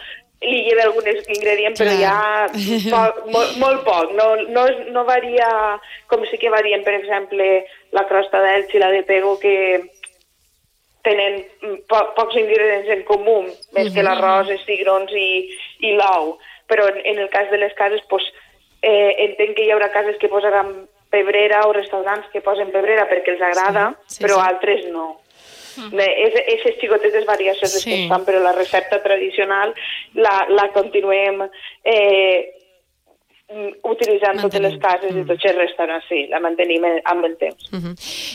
li 0.46 0.64
lleva 0.68 0.84
algun 0.86 1.08
ingredient, 1.10 1.78
però 1.78 1.94
ja 1.98 2.16
poc, 2.54 3.22
molt, 3.34 3.56
molt 3.62 3.84
poc. 3.88 4.12
No, 4.18 4.28
no, 4.54 4.68
no 4.94 5.06
varia 5.08 5.50
com 6.12 6.26
sí 6.30 6.38
que 6.38 6.52
varien, 6.54 6.84
per 6.86 6.94
exemple, 7.00 7.48
la 7.96 8.06
crosta 8.10 8.42
d'Elx 8.44 8.76
i 8.76 8.82
la 8.84 8.92
de 8.94 9.04
Pego, 9.08 9.38
que 9.42 9.56
tenen 11.08 11.40
po 11.90 12.02
pocs 12.18 12.38
ingredients 12.38 12.92
en 12.94 13.04
comú, 13.08 13.40
més 13.74 13.94
que 13.96 14.04
l'arròs, 14.06 14.52
els 14.54 14.66
cigrons 14.68 15.14
i, 15.16 15.30
i 15.88 15.96
l'ou. 15.98 16.36
Però 16.68 16.86
en, 16.92 17.00
en 17.08 17.24
el 17.24 17.32
cas 17.34 17.50
de 17.50 17.62
les 17.62 17.74
cases, 17.80 18.04
pues, 18.12 18.26
eh, 18.84 19.16
entenc 19.30 19.56
que 19.56 19.66
hi 19.66 19.72
haurà 19.74 19.90
cases 19.94 20.20
que 20.22 20.30
posaran 20.30 20.74
pebrera 21.10 21.64
o 21.66 21.72
restaurants 21.74 22.28
que 22.34 22.44
posen 22.44 22.74
pebrera 22.74 23.08
perquè 23.08 23.34
els 23.34 23.42
agrada, 23.42 23.94
Sí, 24.06 24.18
sí, 24.18 24.26
però 24.26 24.42
sí. 24.42 24.48
altres 24.50 24.86
no. 24.92 25.08
Aquestes 25.78 26.78
xicotetes 26.82 27.26
variacions 27.26 27.72
sí. 27.74 27.80
Sí. 27.80 27.90
que 27.90 28.04
es 28.04 28.10
fan, 28.10 28.26
però 28.26 28.40
la 28.44 28.52
recepta 28.54 29.02
tradicional 29.04 29.74
la, 30.16 30.46
la 30.50 30.70
continuem 30.74 31.44
eh, 31.84 32.54
mm, 33.50 33.70
utilitzant 33.88 34.42
totes 34.42 34.60
les 34.62 34.74
Mantenim. 34.74 34.82
cases 34.82 35.16
i 35.16 35.24
tots 35.28 35.46
els 35.46 35.58
restaurants, 35.58 36.06
sí, 36.10 36.26
la 36.28 36.40
mantenim 36.44 36.84
en- 36.86 37.02
amb 37.06 37.26
el 37.26 37.38
temps. 37.38 37.70
Uh 37.72 37.78
-huh. 37.80 37.94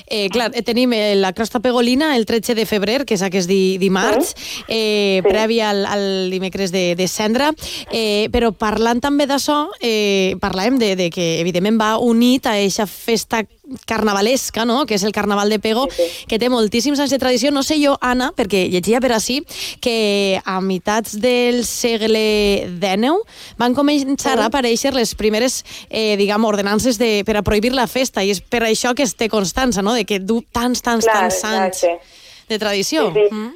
eh, 0.09 0.29
clar, 0.31 0.51
eh, 0.55 0.63
tenim 0.63 0.93
eh, 0.93 1.15
la 1.17 1.33
crosta 1.33 1.61
pegolina 1.61 2.17
el 2.17 2.25
13 2.25 2.55
de 2.55 2.65
febrer, 2.67 3.05
que 3.05 3.15
és 3.15 3.23
aquest 3.23 3.49
di, 3.49 3.77
dimarts, 3.79 4.35
eh, 4.69 5.21
Sí. 5.23 5.29
previ 5.29 5.61
al, 5.61 5.85
al 5.87 6.31
dimecres 6.31 6.73
de, 6.73 6.95
de 6.95 7.09
cendra, 7.09 7.51
eh, 7.93 8.29
però 8.33 8.53
parlant 8.53 9.01
també 9.01 9.27
d'això, 9.27 9.69
eh, 9.81 10.35
parlàvem 10.41 10.79
de, 10.79 10.97
de 10.97 11.11
que 11.11 11.41
evidentment 11.41 11.79
va 11.81 11.99
unit 11.99 12.47
a 12.47 12.59
eixa 12.59 12.87
festa 12.87 13.45
carnavalesca, 13.87 14.65
no? 14.65 14.85
que 14.87 14.97
és 14.99 15.05
el 15.05 15.13
Carnaval 15.13 15.51
de 15.51 15.59
Pego, 15.59 15.89
Sí, 15.91 16.03
sí. 16.03 16.27
que 16.29 16.39
té 16.39 16.49
moltíssims 16.53 17.01
anys 17.01 17.13
de 17.15 17.19
tradició. 17.19 17.51
No 17.51 17.63
sé 17.63 17.79
jo, 17.83 17.97
Anna, 18.01 18.33
perquè 18.37 18.65
llegia 18.71 19.01
per 19.01 19.13
així, 19.13 19.41
que 19.81 20.41
a 20.45 20.61
meitats 20.61 21.19
del 21.21 21.65
segle 21.69 22.69
XIX 22.81 23.23
van 23.59 23.75
començar 23.75 24.39
a 24.39 24.47
aparèixer 24.51 24.95
les 24.95 25.15
primeres, 25.15 25.63
eh, 25.89 26.17
diguem, 26.17 26.45
ordenances 26.45 26.99
de, 26.99 27.23
per 27.27 27.37
a 27.37 27.43
prohibir 27.43 27.73
la 27.73 27.87
festa, 27.87 28.25
i 28.25 28.31
és 28.31 28.41
per 28.41 28.63
això 28.67 28.95
que 28.95 29.03
es 29.07 29.17
té 29.17 29.29
constança, 29.29 29.83
no?, 29.83 29.95
de 29.95 30.05
que 30.05 30.21
du 30.21 30.43
tants, 30.53 30.83
tants, 30.83 31.07
Clar, 31.07 31.29
tants 31.29 31.45
anys 31.45 31.83
exacte. 31.83 32.47
de 32.49 32.59
tradició. 32.59 33.11
Sí, 33.13 33.27
sí. 33.29 33.35
Mm? 33.35 33.53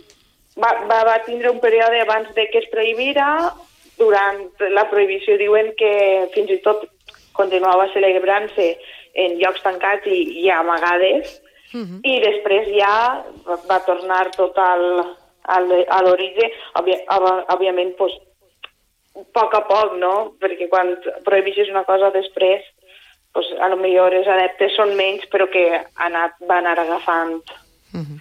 Va, 0.62 0.72
va, 0.88 1.02
va 1.04 1.16
tindre 1.26 1.50
un 1.50 1.60
període 1.60 2.00
abans 2.00 2.34
de 2.34 2.48
que 2.48 2.58
es 2.62 2.68
prohibira, 2.72 3.52
durant 3.98 4.42
la 4.72 4.86
prohibició 4.90 5.36
diuen 5.40 5.72
que 5.78 6.28
fins 6.34 6.52
i 6.52 6.58
tot 6.64 6.84
continuava 7.36 7.88
celebrant-se 7.92 8.76
en 9.16 9.38
llocs 9.40 9.62
tancats 9.64 10.06
i, 10.06 10.20
i 10.44 10.50
amagades, 10.52 11.40
i 12.04 12.20
després 12.22 12.68
ja 12.76 12.92
va, 13.46 13.56
va 13.68 13.80
tornar 13.84 14.30
tot 14.36 14.56
al, 14.58 14.84
al, 15.56 15.72
a 15.88 15.98
l'origen, 16.06 16.50
òbvia, 16.78 17.00
òbvia- 17.16 17.44
òbviament, 17.56 17.96
pues, 17.98 18.14
a 19.16 19.24
poc 19.34 19.54
a 19.54 19.62
poc, 19.68 19.96
no? 19.98 20.14
Perquè 20.40 20.68
quan 20.68 20.94
prohibeixes 21.24 21.68
una 21.72 21.84
cosa 21.84 22.10
després, 22.14 22.62
pues, 23.32 23.46
a 23.60 23.68
lo 23.68 23.76
millor 23.76 24.14
els 24.14 24.28
adeptes 24.28 24.76
són 24.76 24.94
menys, 24.96 25.26
però 25.32 25.48
que 25.52 25.66
ha 25.74 25.84
anat, 26.06 26.38
va 26.48 26.58
anar 26.62 26.78
agafant 26.80 27.40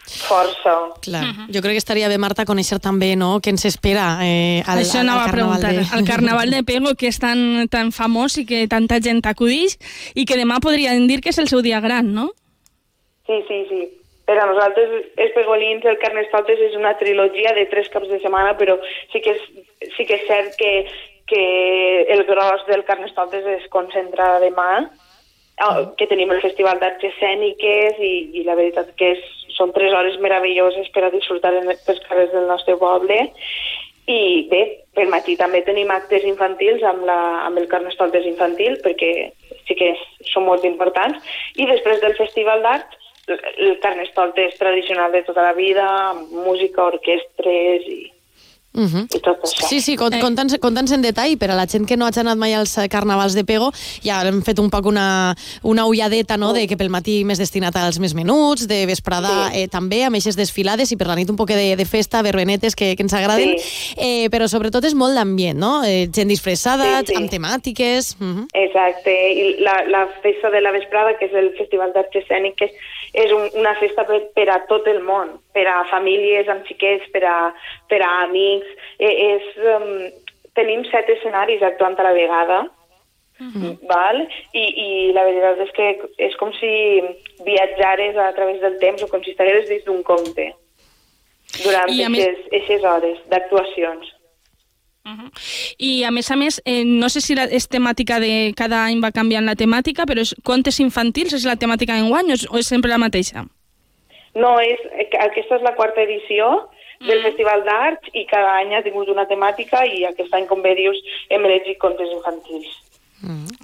força. 0.06 0.76
Clar. 1.06 1.24
Jo 1.52 1.62
crec 1.64 1.76
que 1.76 1.84
estaria 1.84 2.10
bé, 2.12 2.18
Marta, 2.22 2.46
conèixer 2.48 2.80
també 2.84 3.14
no, 3.20 3.40
què 3.42 3.54
ens 3.54 3.66
espera 3.70 4.20
eh, 4.26 4.64
al, 4.66 4.84
Això 4.84 5.02
al, 5.02 5.10
anava 5.10 5.26
a 5.26 5.30
Carnaval 5.32 5.62
preguntar. 5.62 5.92
de... 5.92 6.00
El 6.00 6.08
Carnaval 6.12 6.56
de 6.56 6.64
Pego, 6.64 6.96
que 7.00 7.12
és 7.12 7.20
tan, 7.20 7.68
tan 7.74 7.92
famós 7.96 8.38
i 8.42 8.46
que 8.50 8.66
tanta 8.72 9.02
gent 9.04 9.22
acudix, 9.26 9.78
i 10.16 10.26
que 10.26 10.40
demà 10.40 10.62
podrien 10.64 11.08
dir 11.08 11.22
que 11.22 11.34
és 11.34 11.40
el 11.42 11.52
seu 11.52 11.62
dia 11.66 11.82
gran, 11.84 12.14
no? 12.14 12.32
Sí, 13.26 13.42
sí, 13.48 13.66
sí. 13.70 13.84
Per 14.26 14.38
a 14.42 14.46
nosaltres, 14.50 14.90
els 15.22 15.34
pegolins, 15.36 15.86
el 15.86 16.00
Carnestoltes 16.02 16.62
és 16.70 16.78
una 16.78 16.96
trilogia 16.98 17.54
de 17.54 17.68
tres 17.70 17.90
caps 17.94 18.10
de 18.10 18.18
setmana, 18.24 18.56
però 18.58 18.80
sí 19.14 19.22
que 19.22 19.36
és, 19.36 19.44
sí 19.94 20.06
que 20.06 20.18
és 20.18 20.26
cert 20.26 20.56
que, 20.58 20.72
que 21.30 21.44
el 22.14 22.24
gros 22.26 22.66
del 22.66 22.84
Carnestoltes 22.86 23.46
es 23.60 23.68
concentra 23.74 24.40
demà, 24.42 24.88
que 25.98 26.08
tenim 26.08 26.32
el 26.36 26.42
Festival 26.44 26.80
d'Arts 26.82 27.06
Escèniques 27.12 28.00
i, 28.04 28.14
i 28.40 28.44
la 28.44 28.58
veritat 28.60 28.92
que 29.00 29.14
és, 29.16 29.22
són 29.56 29.72
tres 29.72 29.94
hores 29.96 30.18
meravelloses 30.20 30.90
per 30.92 31.06
a 31.06 31.12
disfrutar 31.14 31.54
en, 31.56 31.72
pels 31.86 32.02
carrers 32.10 32.34
del 32.34 32.48
nostre 32.48 32.76
poble. 32.78 33.30
I 34.06 34.46
bé, 34.52 34.62
per 34.94 35.08
matí 35.10 35.38
també 35.40 35.64
tenim 35.66 35.90
actes 35.90 36.28
infantils 36.28 36.84
amb, 36.86 37.06
la, 37.08 37.46
amb 37.48 37.58
el 37.58 37.70
Carnestoltes 37.72 38.28
infantil, 38.28 38.78
perquè 38.84 39.32
sí 39.66 39.78
que 39.80 39.96
són 40.34 40.46
molt 40.46 40.68
importants. 40.68 41.24
I 41.56 41.66
després 41.72 42.04
del 42.04 42.14
Festival 42.20 42.62
d'Art, 42.62 43.00
el 43.26 43.80
Carnestoltes 43.82 44.60
tradicional 44.60 45.16
de 45.16 45.24
tota 45.26 45.42
la 45.42 45.56
vida, 45.58 45.88
música, 46.30 46.84
orquestres 46.92 47.88
i, 47.90 48.12
Uh 48.76 48.82
-huh. 48.84 49.06
i 49.16 49.20
tot 49.20 49.40
això. 49.42 49.68
Sí, 49.70 49.80
sí, 49.82 49.94
Eh. 49.94 49.98
conta'ns 50.60 50.92
en 50.92 51.02
detall, 51.02 51.38
per 51.38 51.52
a 51.52 51.56
la 51.56 51.66
gent 51.66 51.88
que 51.88 51.96
no 51.98 52.06
hagi 52.06 52.20
anat 52.20 52.38
mai 52.38 52.54
als 52.54 52.78
eh, 52.78 52.88
carnavals 52.90 53.34
de 53.34 53.44
Pego, 53.46 53.72
ja 54.04 54.22
hem 54.28 54.42
fet 54.44 54.60
un 54.60 54.70
poc 54.70 54.86
una, 54.86 55.34
una 55.64 55.86
ulladeta, 55.86 56.38
no?, 56.38 56.52
de 56.54 56.68
que 56.68 56.76
pel 56.78 56.90
matí 56.90 57.24
més 57.24 57.38
destinat 57.40 57.76
als 57.78 58.00
més 58.00 58.14
menuts, 58.14 58.68
de 58.68 58.86
vesprada 58.86 59.50
Sí. 59.52 59.62
eh, 59.64 59.68
també, 59.68 60.04
amb 60.04 60.16
eixes 60.16 60.36
desfilades, 60.36 60.92
i 60.92 60.98
per 60.98 61.08
la 61.08 61.16
nit 61.16 61.30
un 61.30 61.36
poc 61.38 61.48
de, 61.48 61.76
de 61.76 61.86
festa, 61.86 62.22
verbenetes 62.22 62.76
que, 62.76 62.96
que 62.96 63.04
ens 63.04 63.14
agraden, 63.14 63.56
eh, 63.98 64.28
però 64.30 64.48
sobretot 64.48 64.84
és 64.84 64.94
molt 64.94 65.16
d'ambient, 65.16 65.58
no?, 65.58 65.84
eh, 65.84 66.10
gent 66.12 66.28
disfressada, 66.28 67.00
Sí, 67.00 67.06
sí. 67.08 67.16
amb 67.16 67.30
temàtiques... 67.32 68.18
Uh 68.20 68.26
-huh. 68.26 68.48
Exacte, 68.54 69.12
i 69.34 69.56
la, 69.62 69.86
la 69.88 70.08
festa 70.22 70.50
de 70.50 70.62
la 70.62 70.72
vesprada, 70.72 71.18
que 71.18 71.26
és 71.26 71.34
el 71.34 71.54
Festival 71.58 71.94
d'Arts 71.94 72.16
Escèniques, 72.16 72.72
és 73.24 73.32
un, 73.32 73.46
una 73.62 73.74
festa 73.80 74.04
per, 74.08 74.20
per 74.36 74.48
a 74.52 74.60
tot 74.70 74.88
el 74.92 75.02
món, 75.08 75.36
per 75.56 75.66
a 75.72 75.84
famílies 75.92 76.50
amb 76.52 76.66
xiquets, 76.68 77.08
per 77.14 77.24
a, 77.30 77.38
per 77.90 78.02
a 78.04 78.10
amics. 78.26 78.68
Eh, 79.00 79.14
és, 79.32 79.46
um, 79.76 79.94
tenim 80.56 80.84
set 80.92 81.10
escenaris 81.10 81.64
actuant 81.64 81.98
a 82.00 82.04
la 82.10 82.14
vegada, 82.16 82.66
val? 83.90 84.22
I, 84.56 84.62
i 84.64 84.90
la 85.16 85.26
veritat 85.28 85.60
és 85.66 85.72
que 85.76 85.88
és 86.24 86.36
com 86.40 86.54
si 86.56 86.70
viatjares 87.44 88.16
a 88.16 88.30
través 88.38 88.62
del 88.62 88.78
temps 88.80 89.04
o 89.04 89.10
com 89.12 89.24
si 89.26 89.34
estigueres 89.34 89.68
dins 89.68 89.84
d'un 89.84 90.04
conte 90.08 90.46
durant 91.64 91.92
I 91.92 92.04
a 92.06 92.10
més- 92.10 92.46
aquestes 92.48 92.84
hores 92.84 93.20
d'actuacions. 93.28 94.15
I 95.78 96.04
a 96.04 96.12
més 96.12 96.30
a 96.32 96.36
més, 96.36 96.62
eh, 96.66 96.84
no 96.86 97.10
sé 97.10 97.22
si 97.22 97.36
la, 97.36 97.44
és 97.46 97.68
temàtica 97.70 98.20
de... 98.20 98.54
Cada 98.58 98.84
any 98.86 99.02
va 99.04 99.12
canviant 99.12 99.46
la 99.46 99.56
temàtica, 99.56 100.06
però 100.10 100.22
és 100.22 100.34
contes 100.44 100.80
infantils, 100.80 101.34
és 101.34 101.46
la 101.46 101.56
temàtica 101.56 101.94
d'enguany 101.94 102.32
o, 102.32 102.34
és- 102.34 102.48
o 102.50 102.58
és 102.58 102.68
sempre 102.68 102.90
la 102.90 102.98
mateixa? 102.98 103.46
No, 104.36 104.60
és, 104.60 104.80
aquesta 105.20 105.56
és 105.56 105.62
la 105.62 105.76
quarta 105.76 106.02
edició 106.02 106.70
del 107.06 107.22
Festival 107.24 107.62
d'Arts 107.64 108.10
i 108.14 108.26
cada 108.26 108.56
any 108.58 108.74
ha 108.74 108.82
tingut 108.82 109.08
una 109.10 109.26
temàtica 109.28 109.86
i 109.86 110.06
aquest 110.06 110.34
any, 110.34 110.46
com 110.48 110.62
bé 110.62 110.74
dius, 110.76 110.98
hem 111.30 111.44
elegit 111.46 111.78
contes 111.78 112.08
infantils. 112.12 112.68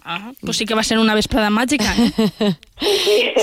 Ah, 0.04 0.34
pues 0.42 0.58
sí 0.58 0.66
que 0.66 0.74
va 0.74 0.84
ser 0.84 0.98
una 0.98 1.14
vesprada 1.14 1.50
màgica. 1.50 1.94
Eh? 1.96 2.56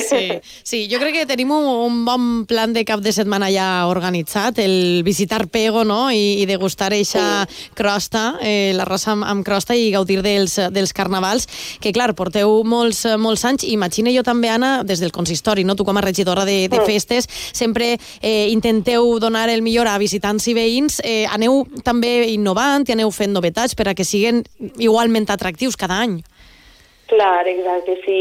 Sí, 0.09 0.33
sí, 0.65 0.79
jo 0.91 0.99
crec 0.99 1.15
que 1.15 1.27
tenim 1.31 1.53
un, 1.55 2.01
bon 2.03 2.45
plan 2.51 2.73
de 2.75 2.83
cap 2.83 2.99
de 2.99 3.13
setmana 3.15 3.47
ja 3.55 3.87
organitzat, 3.87 4.59
el 4.59 5.05
visitar 5.07 5.47
Pego 5.47 5.85
no? 5.87 6.09
I, 6.11 6.41
i 6.43 6.47
degustar 6.51 6.91
eixa 6.97 7.47
crosta, 7.79 8.41
eh, 8.43 8.73
la 8.75 8.87
raça 8.89 9.13
amb, 9.13 9.23
amb 9.23 9.47
crosta 9.47 9.77
i 9.79 9.93
gaudir 9.95 10.19
dels, 10.27 10.57
dels 10.75 10.93
carnavals, 10.97 11.47
que 11.79 11.93
clar, 11.95 12.17
porteu 12.19 12.65
molts, 12.67 13.05
molts 13.15 13.45
anys, 13.47 13.67
imagina 13.71 14.11
jo 14.11 14.25
també, 14.27 14.51
Anna, 14.51 14.83
des 14.83 14.99
del 14.99 15.15
consistori, 15.15 15.63
no? 15.63 15.77
tu 15.79 15.87
com 15.87 16.01
a 16.01 16.03
regidora 16.03 16.43
de, 16.49 16.65
de 16.67 16.81
festes, 16.83 17.31
sempre 17.53 17.93
eh, 17.95 18.49
intenteu 18.51 19.21
donar 19.23 19.47
el 19.55 19.63
millor 19.63 19.87
a 19.87 19.95
visitants 20.03 20.49
i 20.51 20.57
veïns, 20.59 20.99
eh, 21.05 21.29
aneu 21.31 21.63
també 21.87 22.33
innovant 22.33 22.89
i 22.89 22.97
aneu 22.97 23.15
fent 23.15 23.37
novetats 23.37 23.79
per 23.79 23.87
a 23.93 23.95
que 23.95 24.09
siguin 24.09 24.43
igualment 24.83 25.31
atractius 25.31 25.79
cada 25.79 26.03
any. 26.03 26.19
Clar, 27.09 27.49
exacte, 27.49 27.97
sí. 28.05 28.21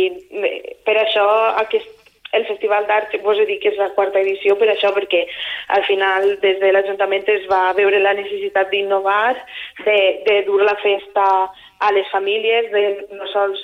Per 0.87 0.95
això 1.01 1.27
aquest, 1.59 1.89
el 2.37 2.45
Festival 2.47 2.87
d'Art, 2.87 3.15
vos 3.23 3.39
he 3.39 3.45
dit 3.49 3.61
que 3.63 3.71
és 3.73 3.79
la 3.79 3.89
quarta 3.95 4.19
edició, 4.19 4.55
per 4.59 4.69
això, 4.71 4.93
perquè 4.95 5.25
al 5.75 5.83
final 5.87 6.33
des 6.43 6.59
de 6.63 6.71
l'Ajuntament 6.71 7.27
es 7.35 7.47
va 7.51 7.73
veure 7.77 7.99
la 8.03 8.15
necessitat 8.17 8.71
d'innovar, 8.71 9.35
de, 9.85 9.99
de 10.27 10.41
dur 10.47 10.61
la 10.63 10.75
festa 10.83 11.27
a 11.79 11.93
les 11.95 12.07
famílies, 12.11 12.71
de 12.71 12.83
no 13.15 13.27
sols 13.33 13.63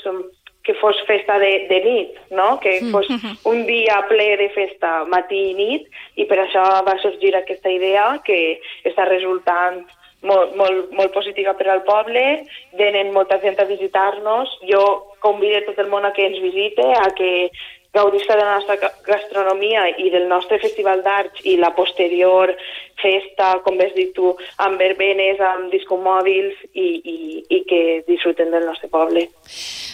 que 0.63 0.73
fos 0.79 0.99
festa 1.07 1.37
de, 1.39 1.67
de 1.67 1.79
nit, 1.83 2.19
no? 2.31 2.59
que 2.63 2.79
fos 2.91 3.07
un 3.51 3.65
dia 3.67 3.99
ple 4.07 4.29
de 4.39 4.49
festa 4.55 5.03
matí 5.11 5.49
i 5.51 5.57
nit, 5.57 5.89
i 6.15 6.27
per 6.29 6.39
això 6.43 6.63
va 6.87 6.95
sorgir 7.03 7.35
aquesta 7.35 7.71
idea 7.71 8.13
que 8.23 8.39
està 8.87 9.07
resultant 9.09 9.83
molt, 10.23 10.55
molt, 10.55 10.91
molt 10.95 11.11
positiva 11.15 11.53
per 11.59 11.67
al 11.67 11.83
poble, 11.83 12.45
venen 12.79 13.11
molta 13.11 13.41
gent 13.43 13.59
a 13.59 13.67
visitar-nos, 13.67 14.55
jo 14.69 14.83
convido 15.23 15.63
tot 15.69 15.79
el 15.79 15.87
món 15.89 16.05
a 16.05 16.11
que 16.13 16.27
ens 16.27 16.41
visite, 16.43 16.83
a 16.99 17.07
que 17.15 17.49
gaudisca 17.93 18.33
de 18.35 18.41
la 18.41 18.55
nostra 18.57 18.75
ga- 18.81 18.89
gastronomia 19.05 19.83
i 20.01 20.07
del 20.09 20.23
nostre 20.27 20.57
festival 20.57 21.03
d'arts 21.05 21.43
i 21.45 21.57
la 21.61 21.75
posterior 21.77 22.49
festa, 22.97 23.59
com 23.61 23.77
has 23.83 23.93
dit 23.93 24.09
tu, 24.17 24.31
amb 24.65 24.81
verbenes, 24.81 25.37
amb 25.45 25.69
discomòbils 25.69 26.55
i, 26.73 26.87
i, 27.05 27.17
i 27.53 27.59
que 27.69 27.81
disfruten 28.07 28.49
del 28.49 28.65
nostre 28.65 28.89
poble. 28.89 29.27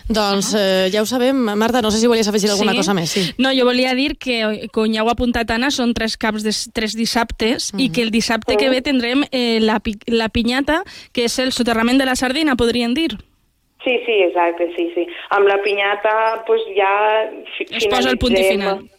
Doncs 0.09 0.53
eh, 0.57 0.87
ja 0.93 1.03
ho 1.03 1.05
sabem. 1.09 1.37
Marta, 1.59 1.81
no 1.83 1.91
sé 1.91 1.99
si 2.01 2.07
volies 2.07 2.27
afegir 2.31 2.49
alguna 2.53 2.71
Sí? 2.71 2.79
cosa 2.79 2.95
més. 2.97 3.11
Sí. 3.11 3.25
No, 3.37 3.51
jo 3.53 3.65
volia 3.67 3.91
dir 3.99 4.15
que, 4.17 4.39
com 4.73 4.87
ja 4.95 5.03
ho 5.03 5.09
ha 5.11 5.17
apuntat 5.17 5.51
Anna, 5.51 5.67
són 5.69 5.91
tres 5.93 6.15
caps 6.17 6.45
de 6.47 6.53
tres 6.73 6.95
dissabtes 6.97 7.73
i 7.77 7.89
que 7.91 8.01
el 8.07 8.11
dissabte 8.15 8.55
que 8.57 8.69
ve 8.71 8.79
tindrem 8.81 9.25
eh, 9.31 9.59
la, 9.61 9.81
la 10.07 10.29
pinyata, 10.31 10.81
que 11.11 11.27
és 11.27 11.35
el 11.43 11.51
soterrament 11.51 11.99
de 11.99 12.07
la 12.07 12.15
sardina, 12.15 12.55
podríem 12.55 12.95
dir. 12.95 13.17
Sí, 13.83 13.93
sí, 14.05 14.15
exacte, 14.23 14.65
sí, 14.75 14.91
sí. 14.95 15.07
Amb 15.29 15.47
la 15.47 15.57
pinyata, 15.63 16.43
pues, 16.45 16.61
ja... 16.75 17.29
fi- 17.57 17.67
Es 17.71 17.85
posa 17.87 18.09
el 18.11 18.17
punt 18.17 18.33
i 18.35 18.41
finalitzem- 18.43 18.51
final. 18.51 18.89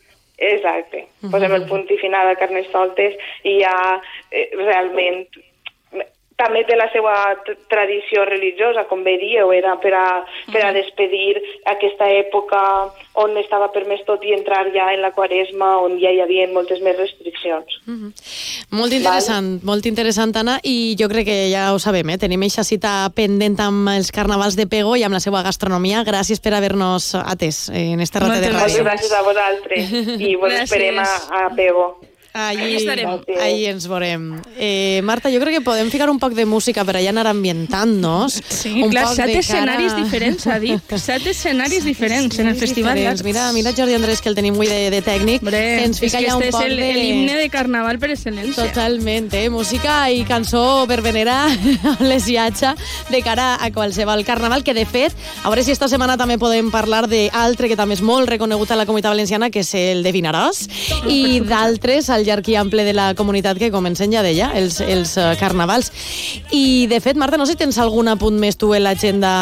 Exacte. 0.40 1.02
Posem 1.30 1.52
el 1.52 1.66
punt 1.68 1.90
i 1.92 1.98
final 2.00 2.30
a 2.30 2.36
Carnestoltes 2.40 3.18
i 3.44 3.58
ja 3.60 3.74
eh, 4.32 4.46
realment 4.56 5.26
també 6.40 6.64
té 6.64 6.76
la 6.80 6.88
seva 6.94 7.12
tradició 7.68 8.24
religiosa, 8.24 8.86
com 8.88 9.04
bé 9.04 9.18
dieu, 9.20 9.52
era 9.52 9.76
per 9.82 9.92
a, 9.94 10.06
per 10.50 10.64
a 10.64 10.72
despedir 10.72 11.36
aquesta 11.68 12.08
època 12.16 12.60
on 13.20 13.36
estava 13.36 13.68
permès 13.74 14.00
tot 14.08 14.24
i 14.24 14.32
entrar 14.32 14.64
ja 14.74 14.88
en 14.94 15.02
la 15.04 15.12
quaresma, 15.12 15.76
on 15.84 15.98
ja 16.00 16.12
hi 16.14 16.22
havia 16.24 16.48
moltes 16.54 16.80
més 16.84 16.96
restriccions. 16.96 17.78
Molt 18.72 18.94
interessant, 18.96 19.58
molt 19.66 19.86
interessant, 19.90 20.34
Anna, 20.40 20.58
i 20.64 20.94
jo 20.98 21.08
crec 21.12 21.28
que 21.28 21.38
ja 21.52 21.68
ho 21.74 21.78
sabem, 21.82 22.14
eh? 22.14 22.18
tenim 22.22 22.42
eixa 22.46 22.64
cita 22.64 23.10
pendent 23.14 23.58
amb 23.60 23.90
els 23.92 24.12
carnavals 24.14 24.56
de 24.56 24.66
Pego 24.70 24.96
i 24.96 25.04
amb 25.04 25.16
la 25.18 25.22
seva 25.22 25.42
gastronomia. 25.46 26.04
Gràcies 26.06 26.40
per 26.40 26.54
haver-nos 26.56 27.12
atès 27.20 27.68
en 27.74 28.00
este 28.00 28.22
rato 28.22 28.38
de 28.40 28.52
Moltes 28.52 28.60
Moltes 28.60 28.78
ràdio. 28.78 28.86
gràcies 28.88 29.12
a 29.12 29.22
vosaltres 29.26 29.92
i 30.20 30.36
vos 30.36 30.52
Gràcies. 30.52 30.62
esperem 30.70 31.02
a, 31.02 31.10
a 31.44 31.50
Pego. 31.56 31.88
Estarem. 32.32 33.08
ahí 33.40 33.66
ens 33.66 33.86
veurem. 33.88 34.40
Eh, 34.56 35.00
Marta, 35.02 35.30
jo 35.30 35.40
crec 35.40 35.56
que 35.58 35.60
podem 35.66 35.90
ficar 35.90 36.08
un 36.10 36.18
poc 36.18 36.32
de 36.34 36.44
música 36.46 36.84
per 36.84 36.96
allà 36.96 37.10
anar 37.10 37.26
ambientant-nos. 37.26 38.40
Sí, 38.60 38.82
un 38.82 38.90
clar, 38.90 39.06
poc 39.06 39.16
set 39.16 39.26
de 39.26 39.38
escenaris 39.40 39.92
cara- 39.92 40.04
diferents, 40.04 40.46
ha 40.46 40.58
dit. 40.60 40.92
Set 41.00 41.26
escenaris 41.26 41.84
diferents 41.84 42.38
en 42.38 42.48
el 42.48 42.56
Festival 42.56 42.94
diferents. 42.94 43.24
Mira, 43.24 43.52
mira 43.52 43.72
Jordi 43.76 43.94
Andrés, 43.94 44.20
que 44.20 44.28
el 44.28 44.34
tenim 44.36 44.54
avui 44.54 44.68
de, 44.68 44.90
de 44.92 45.00
tècnic, 45.02 45.40
Hombre, 45.42 45.58
que 45.58 45.84
ens 45.86 45.96
és 45.96 46.04
fica 46.04 46.18
que 46.20 46.28
ja 46.28 46.36
un 46.36 46.42
este 46.42 46.52
poc 46.52 46.66
és 46.66 46.70
el, 46.70 46.76
de... 46.76 46.90
el 46.90 47.02
himne 47.04 47.36
de 47.38 47.48
carnaval 47.50 47.98
per 47.98 48.10
excel·lència. 48.12 48.66
Totalment, 48.68 49.30
eh? 49.34 49.48
música 49.50 50.10
i 50.12 50.22
cançó 50.28 50.84
verbenera 50.90 51.38
amb 51.94 52.04
les 52.04 52.26
viatge 52.28 52.74
de 53.10 53.22
cara 53.24 53.54
a 53.60 53.70
qualsevol 53.72 54.24
carnaval, 54.28 54.62
que 54.62 54.74
de 54.76 54.84
fet, 54.86 55.16
a 55.42 55.48
veure 55.48 55.64
si 55.64 55.72
esta 55.72 55.88
setmana 55.88 56.18
també 56.20 56.36
podem 56.38 56.70
parlar 56.70 57.06
d'altre 57.08 57.70
que 57.70 57.78
també 57.80 57.96
és 57.96 58.04
molt 58.04 58.28
reconegut 58.28 58.70
a 58.70 58.76
la 58.78 58.86
comunitat 58.86 59.14
valenciana, 59.16 59.50
que 59.50 59.64
és 59.64 59.72
el 59.74 60.04
de 60.04 60.12
Vinaròs, 60.12 60.66
i 61.08 61.40
d'altres 61.40 62.10
al 62.10 62.19
llarg 62.26 62.48
i 62.48 62.56
ample 62.60 62.84
de 62.86 62.94
la 62.96 63.10
comunitat 63.18 63.58
que 63.58 63.70
comencen 63.72 64.12
ja 64.12 64.22
d'ella, 64.24 64.50
els, 64.58 64.80
els 64.80 65.16
eh, 65.18 65.32
carnavals. 65.40 65.90
I, 66.50 66.86
de 66.90 67.00
fet, 67.02 67.18
Marta, 67.20 67.38
no 67.40 67.46
sé 67.46 67.54
si 67.54 67.62
tens 67.62 67.78
algun 67.82 68.10
apunt 68.12 68.38
més 68.40 68.58
tu 68.60 68.72
en 68.76 68.84
l'agenda 68.84 69.32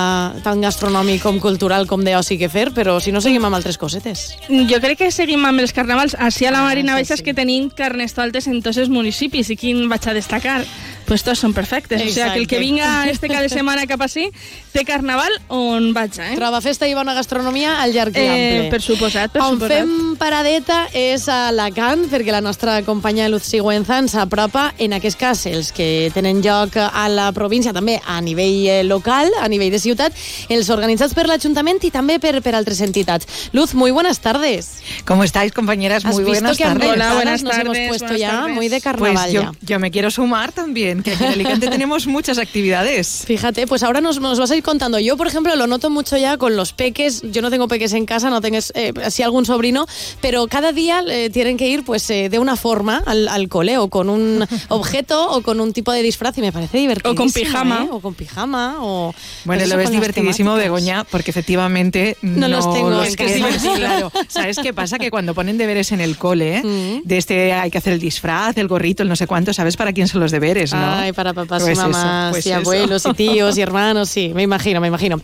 tant 0.44 0.62
gastronòmic 0.64 1.22
com 1.22 1.40
cultural 1.42 1.86
com 1.90 2.04
d'oci 2.04 2.38
que 2.40 2.50
fer, 2.52 2.68
però 2.76 2.98
si 3.00 3.12
no 3.14 3.22
seguim 3.24 3.44
amb 3.44 3.58
altres 3.58 3.78
cosetes. 3.78 4.28
Jo 4.48 4.82
crec 4.82 5.02
que 5.04 5.10
seguim 5.14 5.44
amb 5.48 5.64
els 5.64 5.74
carnavals. 5.76 6.16
Així 6.18 6.48
a 6.48 6.54
la 6.54 6.64
Marina 6.66 6.94
sí, 6.94 7.02
Baixa 7.02 7.18
és 7.18 7.24
sí. 7.24 7.28
que 7.28 7.36
tenim 7.36 7.70
carnestoltes 7.70 8.48
en 8.50 8.62
tots 8.62 8.80
els 8.80 8.92
municipis. 8.92 9.52
I 9.52 9.58
quin 9.60 9.86
vaig 9.90 10.08
a 10.08 10.16
destacar? 10.16 10.62
Pues 11.08 11.22
tots 11.24 11.40
són 11.40 11.54
perfectes. 11.56 12.02
O 12.02 12.04
sigui, 12.04 12.14
que 12.14 12.20
el 12.20 12.46
que 12.46 12.56
Exacte. 12.56 12.58
vinga 12.60 13.08
este 13.08 13.28
cada 13.32 13.48
setmana 13.48 13.86
cap 13.88 14.02
així 14.04 14.26
té 14.74 14.84
carnaval 14.84 15.32
on 15.48 15.94
vaig, 15.96 16.18
eh? 16.20 16.34
Troba 16.36 16.60
festa 16.60 16.86
i 16.86 16.92
bona 16.94 17.14
gastronomia 17.16 17.78
al 17.82 17.94
llarg 17.96 18.12
i 18.14 18.20
ample. 18.26 18.66
Eh, 18.66 18.70
per 18.70 18.82
suposat, 18.84 19.32
per 19.32 19.40
On 19.42 19.54
suposat. 19.56 19.72
fem 19.78 20.16
paradeta 20.20 20.82
és 20.92 21.24
a 21.32 21.48
Alacant, 21.48 22.04
perquè 22.12 22.30
la 22.30 22.42
nostra 22.44 22.82
companya 22.84 23.28
Luz 23.32 23.42
Sigüenza 23.48 23.96
ens 23.98 24.14
apropa, 24.20 24.74
en 24.78 24.92
aquest 24.92 25.18
cas, 25.18 25.46
els 25.46 25.72
que 25.72 26.10
tenen 26.12 26.42
lloc 26.44 26.76
a 26.76 27.08
la 27.08 27.30
província, 27.32 27.72
també 27.72 28.00
a 28.06 28.20
nivell 28.20 28.66
eh, 28.68 28.84
local, 28.84 29.30
a 29.40 29.48
nivell 29.48 29.70
de 29.72 29.78
ciutat, 29.80 30.12
els 30.50 30.68
organitzats 30.68 31.14
per 31.16 31.26
l'Ajuntament 31.26 31.80
i 31.88 31.90
també 31.90 32.18
per, 32.20 32.42
per 32.42 32.54
altres 32.54 32.80
entitats. 32.84 33.48
Luz, 33.52 33.72
muy 33.74 33.90
buenas 33.92 34.20
tardes. 34.20 34.82
¿Cómo 35.06 35.24
estáis, 35.24 35.52
compañeras? 35.52 36.04
¿Has 36.04 36.14
Muy 36.14 36.24
buenas 36.24 36.58
tardes. 36.58 36.90
Hola, 36.90 37.14
buenas 37.14 37.42
nos 37.42 37.54
hemos 37.56 37.66
tardes, 37.72 37.88
puesto 37.88 38.06
buenas 38.08 38.20
ya 38.20 38.30
tardes. 38.40 38.54
muy 38.54 38.68
de 38.68 38.80
carnaval 38.82 39.14
Pues 39.22 39.32
yo, 39.32 39.40
ya? 39.42 39.52
yo 39.62 39.78
me 39.78 39.90
quiero 39.90 40.10
sumar 40.10 40.52
también, 40.52 40.97
que 41.02 41.12
aquí 41.12 41.24
en 41.24 41.32
Alicante 41.32 41.68
tenemos 41.70 42.06
muchas 42.06 42.38
actividades. 42.38 43.24
Fíjate, 43.26 43.66
pues 43.66 43.82
ahora 43.82 44.00
nos, 44.00 44.20
nos 44.20 44.38
vas 44.38 44.50
a 44.50 44.56
ir 44.56 44.62
contando. 44.62 44.98
Yo, 44.98 45.16
por 45.16 45.26
ejemplo, 45.26 45.54
lo 45.56 45.66
noto 45.66 45.90
mucho 45.90 46.16
ya 46.16 46.36
con 46.36 46.56
los 46.56 46.72
peques. 46.72 47.22
Yo 47.30 47.42
no 47.42 47.50
tengo 47.50 47.68
peques 47.68 47.92
en 47.92 48.06
casa, 48.06 48.30
no 48.30 48.40
tengo 48.40 48.58
eh, 48.74 48.92
así 49.04 49.22
algún 49.22 49.44
sobrino, 49.46 49.86
pero 50.20 50.46
cada 50.46 50.72
día 50.72 51.02
eh, 51.08 51.30
tienen 51.30 51.56
que 51.56 51.68
ir 51.68 51.84
pues 51.84 52.08
eh, 52.10 52.28
de 52.28 52.38
una 52.38 52.56
forma 52.56 53.02
al, 53.06 53.28
al 53.28 53.48
cole, 53.48 53.78
o 53.78 53.88
con 53.88 54.08
un 54.10 54.46
objeto 54.68 55.30
o 55.30 55.42
con 55.42 55.60
un 55.60 55.72
tipo 55.72 55.92
de 55.92 56.02
disfraz 56.02 56.36
y 56.38 56.40
me 56.40 56.52
parece 56.52 56.78
divertido. 56.78 57.12
O 57.12 57.14
con 57.14 57.30
pijama. 57.32 57.86
O 57.90 58.00
con 58.00 58.14
pijama. 58.14 58.76
O, 58.80 59.14
Bueno, 59.44 59.66
lo 59.66 59.76
ves 59.76 59.90
divertidísimo. 59.90 60.54
Begoña, 60.54 61.04
porque 61.04 61.30
efectivamente 61.30 62.16
No 62.22 62.48
los 62.48 62.72
tengo 62.72 62.90
los 62.90 63.06
en 63.08 63.14
que- 63.16 63.40
casa. 63.40 63.74
Claro. 63.76 64.12
¿Sabes 64.28 64.58
qué 64.58 64.72
pasa? 64.74 64.98
Que 64.98 65.10
cuando 65.10 65.34
ponen 65.34 65.58
deberes 65.58 65.92
en 65.92 66.00
el 66.00 66.16
cole, 66.16 66.62
Mm. 66.68 67.02
de 67.04 67.16
este 67.18 67.52
hay 67.52 67.70
que 67.70 67.78
hacer 67.78 67.92
el 67.92 67.98
disfraz, 68.00 68.56
el 68.58 68.68
gorrito, 68.68 69.02
el 69.02 69.08
no 69.08 69.16
sé 69.16 69.26
cuánto, 69.26 69.52
¿sabes 69.52 69.76
para 69.76 69.92
quién 69.92 70.06
son 70.08 70.20
los 70.20 70.30
deberes, 70.30 70.72
no? 70.72 70.87
Ay, 70.88 71.12
para 71.12 71.32
papás 71.34 71.62
Pues 71.62 71.70
y 71.76 71.80
eso, 71.80 71.88
mamás 71.88 72.30
pues 72.32 72.46
y 72.46 72.50
eso. 72.50 72.58
abuelos 72.58 73.06
y 73.06 73.12
tíos 73.14 73.56
y 73.58 73.60
hermanos, 73.62 74.08
sí, 74.08 74.32
me 74.34 74.42
imagino, 74.42 74.80
me 74.80 74.88
imagino. 74.88 75.20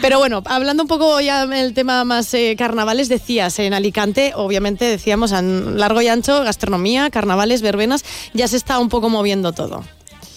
Pero 0.00 0.18
bueno, 0.18 0.42
hablando 0.46 0.82
un 0.82 0.88
poco 0.88 1.20
ya 1.20 1.46
del 1.46 1.74
tema 1.74 2.04
más 2.04 2.32
eh, 2.34 2.54
carnavales, 2.58 3.08
decías, 3.08 3.58
en 3.58 3.74
Alicante, 3.74 4.32
obviamente 4.36 4.84
decíamos, 4.84 5.32
a 5.32 5.42
largo 5.42 6.02
y 6.02 6.08
ancho, 6.08 6.42
gastronomía, 6.44 7.10
carnavales, 7.10 7.62
verbenas, 7.62 8.04
ya 8.32 8.48
se 8.48 8.56
está 8.56 8.78
un 8.78 8.88
poco 8.88 9.08
moviendo 9.08 9.52
todo. 9.52 9.84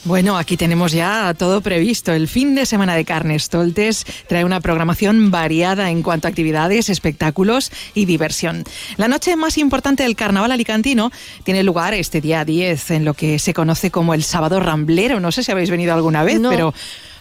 Bueno, 0.08 0.38
aquí 0.38 0.56
tenemos 0.56 0.94
ya 0.94 1.34
todo 1.38 1.60
previsto. 1.60 2.14
El 2.14 2.30
fin 2.30 2.56
de 2.56 2.66
semana 2.66 2.96
de 2.96 3.04
Carnestoltes 3.04 4.06
trae 4.28 4.46
una 4.46 4.62
programación 4.62 5.32
variada 5.32 5.92
en 5.92 6.02
cuanto 6.02 6.28
a 6.28 6.30
actividades, 6.30 6.88
espectáculos 6.88 7.74
y 7.94 8.06
diversión. 8.06 8.64
La 8.96 9.10
noche 9.10 9.36
más 9.36 9.58
importante 9.58 10.04
del 10.04 10.16
carnaval 10.16 10.54
alicantino 10.54 11.12
tiene 11.44 11.62
lugar 11.62 11.94
este 11.94 12.22
día 12.22 12.46
10 12.46 12.92
en 12.92 13.04
lo 13.04 13.16
que 13.16 13.38
se 13.38 13.54
conoce 13.54 13.92
como 13.92 14.14
el 14.14 14.24
sábado 14.24 14.62
ramblero. 14.62 15.20
No 15.20 15.34
sé 15.34 15.44
si 15.44 15.52
habéis 15.52 15.70
venido 15.70 15.94
alguna 15.94 16.24
vez, 16.24 16.40
No. 16.40 16.52
pero 16.52 16.74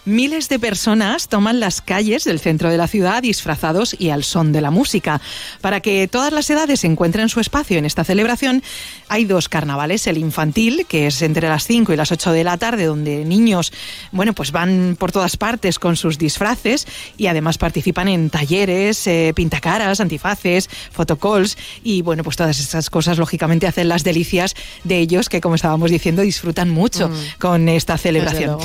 Miles 0.07 0.47
de 0.47 0.57
personas 0.57 1.27
toman 1.27 1.59
las 1.59 1.81
calles 1.81 2.23
del 2.23 2.39
centro 2.39 2.69
de 2.69 2.77
la 2.77 2.87
ciudad 2.87 3.21
disfrazados 3.21 3.93
y 3.99 4.09
al 4.09 4.23
son 4.23 4.53
de 4.53 4.61
la 4.61 4.71
música. 4.71 5.19
Para 5.59 5.81
que 5.81 6.07
todas 6.07 6.31
las 6.31 6.49
edades 6.49 6.85
encuentren 6.85 7.27
su 7.27 7.41
espacio 7.41 7.77
en 7.77 7.83
esta 7.83 8.05
celebración, 8.05 8.63
hay 9.09 9.25
dos 9.25 9.49
carnavales. 9.49 10.07
El 10.07 10.17
infantil, 10.17 10.85
que 10.87 11.07
es 11.07 11.21
entre 11.21 11.49
las 11.49 11.67
5 11.67 11.91
y 11.91 11.97
las 11.97 12.13
8 12.13 12.31
de 12.31 12.45
la 12.45 12.55
tarde, 12.55 12.85
donde 12.85 13.25
niños, 13.25 13.73
bueno, 14.13 14.31
pues 14.31 14.53
van 14.53 14.95
por 14.97 15.11
todas 15.11 15.35
partes 15.35 15.77
con 15.77 15.97
sus 15.97 16.17
disfraces 16.17 16.87
y 17.17 17.27
además 17.27 17.57
participan 17.57 18.07
en 18.07 18.29
talleres, 18.29 19.05
eh, 19.07 19.33
pintacaras, 19.35 19.99
antifaces, 19.99 20.69
fotocalls 20.89 21.57
y, 21.83 22.01
bueno, 22.01 22.23
pues 22.23 22.37
todas 22.37 22.61
estas 22.61 22.89
cosas, 22.89 23.17
lógicamente, 23.17 23.67
hacen 23.67 23.89
las 23.89 24.05
delicias 24.05 24.55
de 24.85 24.99
ellos 24.99 25.27
que, 25.27 25.41
como 25.41 25.55
estábamos 25.55 25.91
diciendo, 25.91 26.21
disfrutan 26.21 26.69
mucho 26.69 27.11
con 27.39 27.67
esta 27.67 27.97
celebración. 27.97 28.57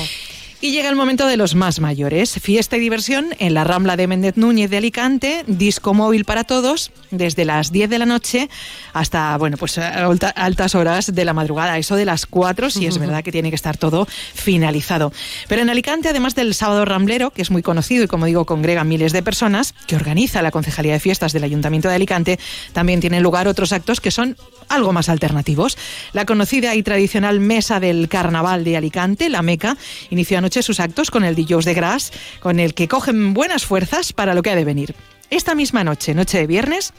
Y 0.65 0.71
llega 0.71 0.89
el 0.89 0.95
momento 0.95 1.27
de 1.27 1.37
los 1.37 1.57
más 1.57 1.81
mayores. 1.81 2.39
Fiesta 2.41 2.77
y 2.77 2.81
diversión 2.81 3.35
en 3.41 3.53
la 3.53 3.65
Rambla 3.65 3.97
de 3.97 4.07
Méndez 4.07 4.37
Núñez 4.37 4.71
de 4.71 4.77
Alicante, 4.77 5.43
disco 5.49 5.93
móvil 5.93 6.25
para 6.25 6.45
todos, 6.45 6.93
desde 7.11 7.45
las 7.45 7.73
10 7.73 7.91
de 7.91 7.99
la 7.99 8.07
noche 8.07 8.49
hasta, 8.93 9.37
bueno, 9.39 9.57
pues 9.57 9.77
altas 9.79 10.77
horas 10.77 11.13
de 11.13 11.25
la 11.25 11.35
madrugada, 11.35 11.79
eso 11.79 11.97
de 11.97 12.05
las 12.05 12.27
4, 12.27 12.71
si 12.71 12.87
es 12.87 12.97
verdad 13.01 13.25
que 13.25 13.33
tiene 13.33 13.49
que 13.51 13.57
estar 13.57 13.77
todo 13.77 14.07
finalizado. 14.07 15.13
Pero 15.49 15.63
en 15.63 15.69
Alicante, 15.69 16.09
además 16.09 16.37
del 16.37 16.55
sábado 16.55 16.85
ramblero, 16.85 17.33
que 17.33 17.43
es 17.43 17.51
muy 17.51 17.63
conocido 17.63 18.05
y 18.05 18.07
como 18.07 18.27
digo, 18.27 18.47
congrega 18.47 18.85
miles 18.85 19.13
de 19.13 19.25
personas, 19.25 19.75
que 19.89 19.97
organiza 19.97 20.43
la 20.43 20.53
Concejalía 20.53 20.93
de 20.93 21.01
Fiestas 21.01 21.33
del 21.33 21.43
Ayuntamiento 21.43 21.89
de 21.89 21.97
Alicante, 21.97 22.39
también 22.73 23.01
tienen 23.01 23.25
lugar 23.25 23.49
otros 23.49 23.73
actos 23.73 24.01
que 24.01 24.13
son 24.13 24.37
algo 24.69 24.93
más 24.93 25.09
alternativos. 25.09 25.77
La 26.13 26.25
conocida 26.25 26.77
y 26.77 26.85
tradicional 26.85 27.41
Mesa 27.41 27.81
del 27.81 28.09
Carnaval 28.09 28.63
de 28.63 28.77
Alicante, 28.77 29.29
la 29.29 29.43
Meca, 29.43 29.77
inició 30.11 30.39
anoche 30.39 30.52
sus 30.61 30.81
actos 30.81 31.11
con 31.11 31.25
el 31.25 31.35
Dillos 31.35 31.65
de 31.65 31.73
Gras, 31.73 32.13
con 32.41 32.61
el 32.61 32.75
que 32.75 32.89
cogen 32.89 33.33
buenas 33.33 33.65
fuerzas 33.65 34.13
para 34.13 34.35
lo 34.35 34.43
que 34.43 34.51
ha 34.51 34.57
de 34.57 34.67
venir. 34.67 34.95
Esta 35.31 35.55
misma 35.55 35.83
noche, 35.83 36.15
noche 36.15 36.37
de 36.37 36.47
viernes, 36.47 36.93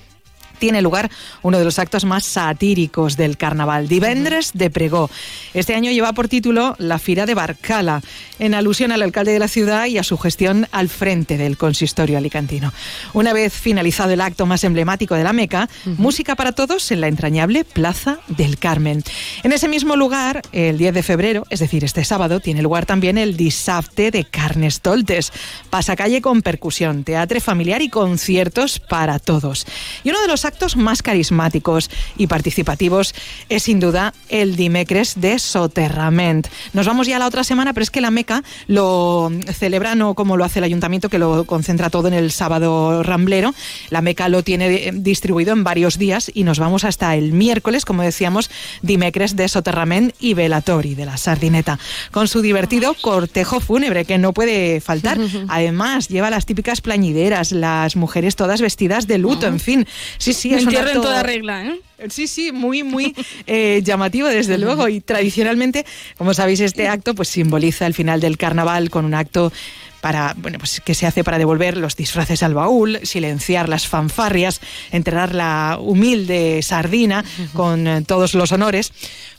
tiene 0.63 0.81
lugar 0.81 1.11
uno 1.41 1.59
de 1.59 1.65
los 1.65 1.77
actos 1.77 2.05
más 2.05 2.23
satíricos 2.23 3.17
del 3.17 3.35
carnaval, 3.35 3.89
Divendres 3.89 4.51
de 4.53 4.69
Pregó. 4.69 5.09
Este 5.53 5.75
año 5.75 5.91
lleva 5.91 6.13
por 6.13 6.29
título 6.29 6.77
La 6.77 6.99
Fira 6.99 7.25
de 7.25 7.33
Barcala, 7.33 8.01
en 8.39 8.53
alusión 8.53 8.93
al 8.93 9.01
alcalde 9.01 9.33
de 9.33 9.39
la 9.39 9.49
ciudad 9.49 9.87
y 9.87 9.97
a 9.97 10.03
su 10.03 10.17
gestión 10.17 10.69
al 10.71 10.87
frente 10.87 11.35
del 11.35 11.57
consistorio 11.57 12.17
alicantino. 12.17 12.71
Una 13.11 13.33
vez 13.33 13.51
finalizado 13.51 14.11
el 14.13 14.21
acto 14.21 14.45
más 14.45 14.63
emblemático 14.63 15.15
de 15.15 15.25
la 15.25 15.33
Meca, 15.33 15.67
música 15.97 16.37
para 16.37 16.53
todos 16.53 16.89
en 16.93 17.01
la 17.01 17.09
entrañable 17.09 17.65
Plaza 17.65 18.19
del 18.29 18.57
Carmen. 18.57 19.03
En 19.43 19.51
ese 19.51 19.67
mismo 19.67 19.97
lugar, 19.97 20.43
el 20.53 20.77
10 20.77 20.93
de 20.93 21.03
febrero, 21.03 21.45
es 21.49 21.59
decir, 21.59 21.83
este 21.83 22.05
sábado, 22.05 22.39
tiene 22.39 22.61
lugar 22.61 22.85
también 22.85 23.17
el 23.17 23.35
Disafte 23.35 24.11
de 24.11 24.23
Carnestoltes, 24.23 25.33
pasacalle 25.69 26.21
con 26.21 26.41
percusión, 26.41 27.03
teatro 27.03 27.41
familiar 27.41 27.81
y 27.81 27.89
conciertos 27.89 28.79
para 28.79 29.19
todos. 29.19 29.67
Y 30.05 30.09
uno 30.09 30.21
de 30.21 30.29
los 30.29 30.45
actos 30.45 30.52
más 30.77 31.01
carismáticos 31.01 31.89
y 32.17 32.27
participativos 32.27 33.13
es 33.49 33.63
sin 33.63 33.79
duda 33.79 34.13
el 34.29 34.55
Dimecres 34.55 35.19
de 35.19 35.37
Soterrament. 35.39 36.47
Nos 36.71 36.87
vamos 36.87 37.07
ya 37.07 37.17
a 37.17 37.19
la 37.19 37.27
otra 37.27 37.43
semana, 37.43 37.73
pero 37.73 37.83
es 37.83 37.91
que 37.91 37.99
la 37.99 38.11
Meca 38.11 38.43
lo 38.67 39.29
celebra 39.51 39.95
no 39.95 40.13
como 40.13 40.37
lo 40.37 40.45
hace 40.45 40.59
el 40.59 40.65
ayuntamiento, 40.65 41.09
que 41.09 41.19
lo 41.19 41.43
concentra 41.45 41.89
todo 41.89 42.07
en 42.07 42.13
el 42.13 42.31
sábado 42.31 43.03
ramblero. 43.03 43.53
La 43.89 44.01
Meca 44.01 44.29
lo 44.29 44.43
tiene 44.43 44.91
distribuido 44.93 45.51
en 45.53 45.63
varios 45.63 45.97
días 45.97 46.31
y 46.33 46.43
nos 46.43 46.59
vamos 46.59 46.85
hasta 46.85 47.15
el 47.15 47.33
miércoles, 47.33 47.83
como 47.83 48.01
decíamos, 48.01 48.49
Dimecres 48.81 49.35
de 49.35 49.47
Soterrament 49.47 50.15
y 50.19 50.33
Velatori 50.33 50.95
de 50.95 51.05
la 51.05 51.17
Sardineta, 51.17 51.77
con 52.11 52.27
su 52.27 52.41
divertido 52.41 52.95
cortejo 53.01 53.59
fúnebre 53.59 54.05
que 54.05 54.17
no 54.17 54.33
puede 54.33 54.79
faltar. 54.81 55.19
Además, 55.49 56.07
lleva 56.07 56.29
las 56.29 56.45
típicas 56.45 56.81
plañideras, 56.81 57.51
las 57.51 57.95
mujeres 57.95 58.35
todas 58.35 58.61
vestidas 58.61 59.07
de 59.07 59.17
luto, 59.17 59.47
en 59.47 59.59
fin. 59.59 59.87
Sí, 60.17 60.33
sí, 60.33 60.42
es 60.51 60.63
un 60.63 60.69
Entierro 60.69 60.89
en 60.89 61.01
toda 61.01 61.23
regla, 61.23 61.65
¿eh? 61.65 61.79
Sí, 62.09 62.27
sí, 62.27 62.51
muy, 62.51 62.83
muy 62.83 63.15
eh, 63.47 63.81
llamativo, 63.83 64.27
desde 64.27 64.57
luego. 64.57 64.87
Y 64.89 64.99
tradicionalmente, 64.99 65.85
como 66.17 66.33
sabéis, 66.33 66.59
este 66.59 66.87
acto 66.87 67.15
pues 67.15 67.29
simboliza 67.29 67.85
el 67.85 67.93
final 67.93 68.19
del 68.19 68.37
carnaval 68.37 68.89
con 68.89 69.05
un 69.05 69.13
acto 69.13 69.53
para, 70.01 70.35
bueno, 70.37 70.59
pues 70.59 70.81
que 70.81 70.95
se 70.95 71.07
hace 71.07 71.23
para 71.23 71.37
devolver 71.37 71.77
los 71.77 71.95
disfraces 71.95 72.43
al 72.43 72.53
baúl, 72.53 72.99
silenciar 73.03 73.69
las 73.69 73.87
fanfarrias, 73.87 74.59
enterrar 74.91 75.33
la 75.33 75.77
humilde 75.79 76.61
sardina 76.61 77.23
con 77.53 77.87
eh, 77.87 78.01
todos 78.01 78.33
los 78.33 78.51
honores. 78.51 78.91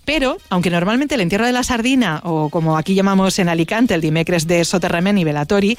Pero, 0.06 0.38
aunque 0.48 0.70
normalmente 0.70 1.16
el 1.16 1.20
entierro 1.20 1.44
de 1.44 1.52
la 1.52 1.64
sardina, 1.64 2.22
o 2.24 2.48
como 2.48 2.78
aquí 2.78 2.94
llamamos 2.94 3.38
en 3.38 3.50
Alicante, 3.50 3.92
el 3.92 4.00
dimecres 4.00 4.46
de 4.46 4.64
Soterramen 4.64 5.18
y 5.18 5.24
Velatori, 5.24 5.76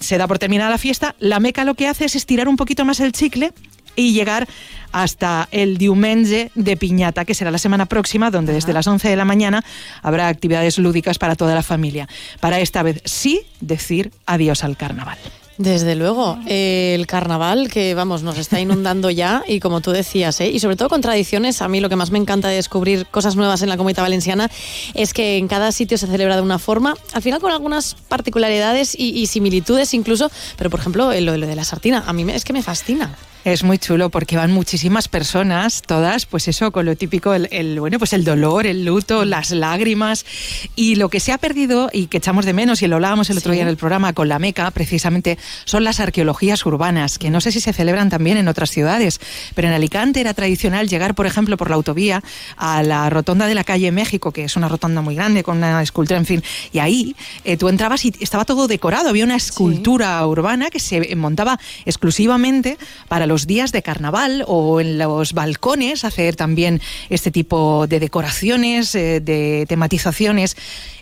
se 0.00 0.16
da 0.16 0.26
por 0.26 0.38
terminada 0.38 0.70
la 0.70 0.78
fiesta, 0.78 1.14
la 1.18 1.38
Meca 1.38 1.64
lo 1.64 1.74
que 1.74 1.86
hace 1.86 2.06
es 2.06 2.16
estirar 2.16 2.48
un 2.48 2.56
poquito 2.56 2.86
más 2.86 3.00
el 3.00 3.12
chicle 3.12 3.52
y 3.96 4.12
llegar 4.12 4.46
hasta 4.92 5.48
el 5.50 5.76
diumenge 5.78 6.50
de 6.54 6.76
Piñata, 6.76 7.24
que 7.24 7.34
será 7.34 7.50
la 7.50 7.58
semana 7.58 7.86
próxima, 7.86 8.30
donde 8.30 8.52
desde 8.52 8.72
las 8.72 8.86
11 8.86 9.08
de 9.08 9.16
la 9.16 9.24
mañana 9.24 9.64
habrá 10.02 10.28
actividades 10.28 10.78
lúdicas 10.78 11.18
para 11.18 11.34
toda 11.34 11.54
la 11.54 11.62
familia. 11.62 12.08
Para 12.40 12.60
esta 12.60 12.82
vez 12.82 13.02
sí 13.04 13.42
decir 13.60 14.12
adiós 14.26 14.64
al 14.64 14.76
carnaval. 14.76 15.18
Desde 15.58 15.96
luego, 15.96 16.38
eh, 16.46 16.92
el 16.94 17.06
carnaval 17.06 17.70
que 17.70 17.94
vamos 17.94 18.22
nos 18.22 18.36
está 18.36 18.60
inundando 18.60 19.08
ya 19.08 19.42
y 19.48 19.58
como 19.58 19.80
tú 19.80 19.90
decías, 19.90 20.38
¿eh? 20.42 20.50
y 20.50 20.60
sobre 20.60 20.76
todo 20.76 20.90
con 20.90 21.00
tradiciones, 21.00 21.62
a 21.62 21.68
mí 21.68 21.80
lo 21.80 21.88
que 21.88 21.96
más 21.96 22.10
me 22.10 22.18
encanta 22.18 22.48
de 22.48 22.56
descubrir 22.56 23.06
cosas 23.06 23.36
nuevas 23.36 23.62
en 23.62 23.70
la 23.70 23.78
comunidad 23.78 24.02
valenciana 24.02 24.50
es 24.92 25.14
que 25.14 25.38
en 25.38 25.48
cada 25.48 25.72
sitio 25.72 25.96
se 25.96 26.06
celebra 26.08 26.36
de 26.36 26.42
una 26.42 26.58
forma, 26.58 26.94
al 27.14 27.22
final 27.22 27.40
con 27.40 27.52
algunas 27.52 27.94
particularidades 28.08 28.94
y, 28.98 29.18
y 29.18 29.26
similitudes 29.28 29.94
incluso, 29.94 30.30
pero 30.58 30.68
por 30.68 30.80
ejemplo 30.80 31.10
eh, 31.10 31.22
lo, 31.22 31.34
lo 31.38 31.46
de 31.46 31.56
la 31.56 31.64
sartina, 31.64 32.04
a 32.06 32.12
mí 32.12 32.26
me- 32.26 32.34
es 32.36 32.44
que 32.44 32.52
me 32.52 32.62
fascina. 32.62 33.14
Es 33.44 33.62
muy 33.62 33.78
chulo 33.78 34.10
porque 34.10 34.36
van 34.36 34.50
muchísimas 34.50 35.06
personas, 35.06 35.80
todas, 35.82 36.26
pues 36.26 36.48
eso, 36.48 36.72
con 36.72 36.84
lo 36.84 36.96
típico, 36.96 37.32
el, 37.32 37.46
el, 37.52 37.78
bueno, 37.78 37.96
pues 38.00 38.12
el 38.12 38.24
dolor, 38.24 38.66
el 38.66 38.84
luto, 38.84 39.24
las 39.24 39.52
lágrimas. 39.52 40.26
Y 40.74 40.96
lo 40.96 41.08
que 41.10 41.20
se 41.20 41.30
ha 41.30 41.38
perdido 41.38 41.88
y 41.92 42.08
que 42.08 42.16
echamos 42.16 42.44
de 42.44 42.52
menos, 42.52 42.82
y 42.82 42.88
lo 42.88 42.96
hablábamos 42.96 43.30
el 43.30 43.38
otro 43.38 43.52
Sí. 43.52 43.58
día 43.58 43.62
en 43.62 43.68
el 43.68 43.76
programa 43.76 44.12
con 44.14 44.28
la 44.28 44.40
Meca, 44.40 44.68
precisamente, 44.72 45.38
son 45.64 45.84
las 45.84 46.00
arqueologías 46.00 46.66
urbanas, 46.66 47.18
que 47.18 47.30
no 47.30 47.40
sé 47.40 47.52
si 47.52 47.60
se 47.60 47.72
celebran 47.72 48.10
también 48.10 48.36
en 48.36 48.48
otras 48.48 48.72
ciudades, 48.72 49.20
pero 49.54 49.68
en 49.68 49.74
Alicante 49.74 50.20
era 50.20 50.34
tradicional 50.34 50.88
llegar, 50.88 51.14
por 51.14 51.26
ejemplo, 51.26 51.56
por 51.56 51.70
la 51.70 51.76
autovía 51.76 52.24
a 52.56 52.82
la 52.82 53.08
rotonda 53.10 53.46
de 53.46 53.54
la 53.54 53.62
calle 53.62 53.92
México, 53.92 54.32
que 54.32 54.42
es 54.42 54.56
una 54.56 54.66
rotonda 54.68 55.02
muy 55.02 55.14
grande 55.14 55.44
con 55.44 55.58
una 55.58 55.80
escultura, 55.82 56.18
en 56.18 56.26
fin, 56.26 56.42
y 56.72 56.80
ahí 56.80 57.14
eh, 57.44 57.56
tú 57.56 57.68
entrabas 57.68 58.04
y 58.06 58.12
estaba 58.18 58.44
todo 58.44 58.66
decorado, 58.66 59.08
había 59.08 59.24
una 59.24 59.36
escultura 59.36 60.26
urbana 60.26 60.68
que 60.68 60.80
se 60.80 61.14
montaba 61.14 61.60
exclusivamente 61.84 62.76
para 63.06 63.26
los 63.26 63.35
días 63.44 63.72
de 63.72 63.82
carnaval 63.82 64.44
o 64.46 64.80
en 64.80 64.98
los 64.98 65.32
balcones 65.32 66.04
hacer 66.04 66.36
también 66.36 66.80
este 67.10 67.30
tipo 67.30 67.86
de 67.86 68.00
decoraciones, 68.00 68.94
eh, 68.94 69.20
de 69.20 69.66
tematizaciones. 69.68 70.56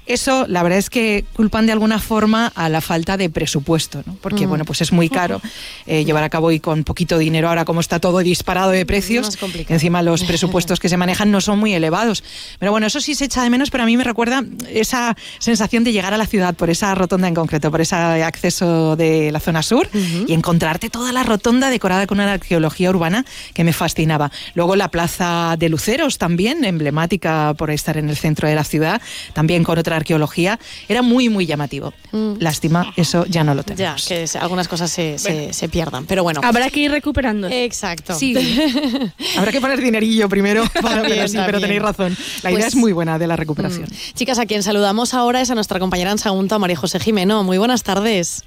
Eso, 0.06 0.46
la 0.48 0.62
verdad 0.62 0.78
es 0.78 0.90
que 0.90 1.24
culpan 1.34 1.66
de 1.66 1.72
alguna 1.72 1.98
forma 1.98 2.52
a 2.54 2.68
la 2.68 2.80
falta 2.80 3.16
de 3.16 3.30
presupuesto, 3.30 4.02
¿no? 4.06 4.16
porque 4.20 4.46
Mm. 4.46 4.48
bueno, 4.50 4.64
pues 4.66 4.82
es 4.82 4.92
muy 4.92 5.08
caro 5.08 5.40
eh, 5.86 6.04
llevar 6.04 6.22
a 6.24 6.28
cabo 6.28 6.50
y 6.52 6.60
con 6.60 6.84
poquito 6.84 7.16
dinero 7.18 7.48
ahora 7.48 7.64
como 7.64 7.80
está 7.80 7.98
todo 8.00 8.18
disparado 8.18 8.70
de 8.70 8.84
precios, 8.84 9.26
Más 9.26 9.36
complicado. 9.38 9.74
encima 9.74 10.02
los 10.02 10.24
presupuestos 10.24 10.78
que 10.80 10.88
se 10.88 10.96
manejan 10.96 11.30
no 11.30 11.40
son 11.40 11.58
muy 11.58 11.72
elevados. 11.72 12.22
Pero 12.58 12.70
bueno, 12.72 12.86
eso 12.86 13.00
sí 13.00 13.14
se 13.14 13.24
echa 13.24 13.42
de 13.42 13.50
menos, 13.50 13.70
pero 13.70 13.84
a 13.84 13.86
mí 13.86 13.96
me 13.96 14.04
recuerda 14.04 14.44
esa 14.68 15.16
sensación 15.38 15.84
de 15.84 15.92
llegar 15.92 16.12
a 16.12 16.18
la 16.18 16.26
ciudad 16.26 16.54
por 16.54 16.68
esa 16.70 16.94
rotonda 16.94 17.28
en 17.28 17.34
concreto, 17.34 17.70
por 17.70 17.80
ese 17.80 17.94
acceso 17.94 18.96
de 18.96 19.32
la 19.32 19.40
zona 19.40 19.62
sur 19.62 19.88
y 20.26 20.32
encontrarte 20.34 20.90
toda 20.90 21.12
la 21.12 21.22
rotonda 21.22 21.70
decorada 21.70 22.06
con 22.06 22.18
una 22.20 22.32
arqueología 22.34 22.90
urbana 22.90 23.24
que 23.54 23.64
me 23.64 23.72
fascinaba. 23.72 24.30
Luego 24.54 24.76
la 24.76 24.88
plaza 24.88 25.56
de 25.58 25.68
Luceros 25.68 26.18
también, 26.18 26.64
emblemática 26.64 27.54
por 27.56 27.70
estar 27.70 27.96
en 27.96 28.08
el 28.10 28.16
centro 28.16 28.48
de 28.48 28.54
la 28.54 28.64
ciudad, 28.64 29.00
también 29.32 29.64
con 29.64 29.78
otra 29.78 29.93
arqueología, 29.96 30.58
era 30.88 31.02
muy, 31.02 31.28
muy 31.28 31.46
llamativo. 31.46 31.92
Lástima, 32.38 32.92
eso 32.96 33.24
ya 33.26 33.42
no 33.44 33.54
lo 33.54 33.62
Ya, 33.62 33.74
tenemos. 33.74 34.06
que 34.06 34.26
algunas 34.40 34.68
cosas 34.68 34.90
se, 34.90 35.18
se- 35.18 35.52
se 35.52 35.68
pierdan, 35.68 36.06
pero 36.06 36.22
bueno. 36.22 36.40
Habrá 36.44 36.70
que 36.70 36.80
ir 36.80 36.90
recuperando. 36.90 37.48
Exacto. 37.48 38.14
Sí. 38.14 38.34
Habrá 39.36 39.50
que 39.52 39.60
poner 39.60 39.80
dinerillo 39.80 40.28
primero, 40.28 40.64
para, 40.82 41.02
También, 41.02 41.16
pero 41.16 41.28
sí, 41.28 41.34
pero 41.34 41.44
también. 41.60 41.62
tenéis 41.62 41.82
razón. 41.82 42.16
La 42.42 42.50
idea 42.50 42.60
Pues- 42.60 42.74
es 42.74 42.76
muy 42.76 42.92
buena 42.92 43.18
de 43.18 43.26
la 43.26 43.36
recuperación. 43.36 43.88
Chicas, 44.14 44.38
a 44.38 44.46
quien 44.46 44.62
saludamos 44.62 45.14
ahora 45.14 45.40
es 45.40 45.50
a 45.50 45.54
nuestra 45.54 45.78
compañera 45.80 46.10
en 46.10 46.18
Sagunto, 46.18 46.54
a 46.54 46.58
María 46.58 46.76
José 46.76 47.00
Jimeno. 47.00 47.42
Muy 47.44 47.58
buenas 47.58 47.82
tardes. 47.82 48.44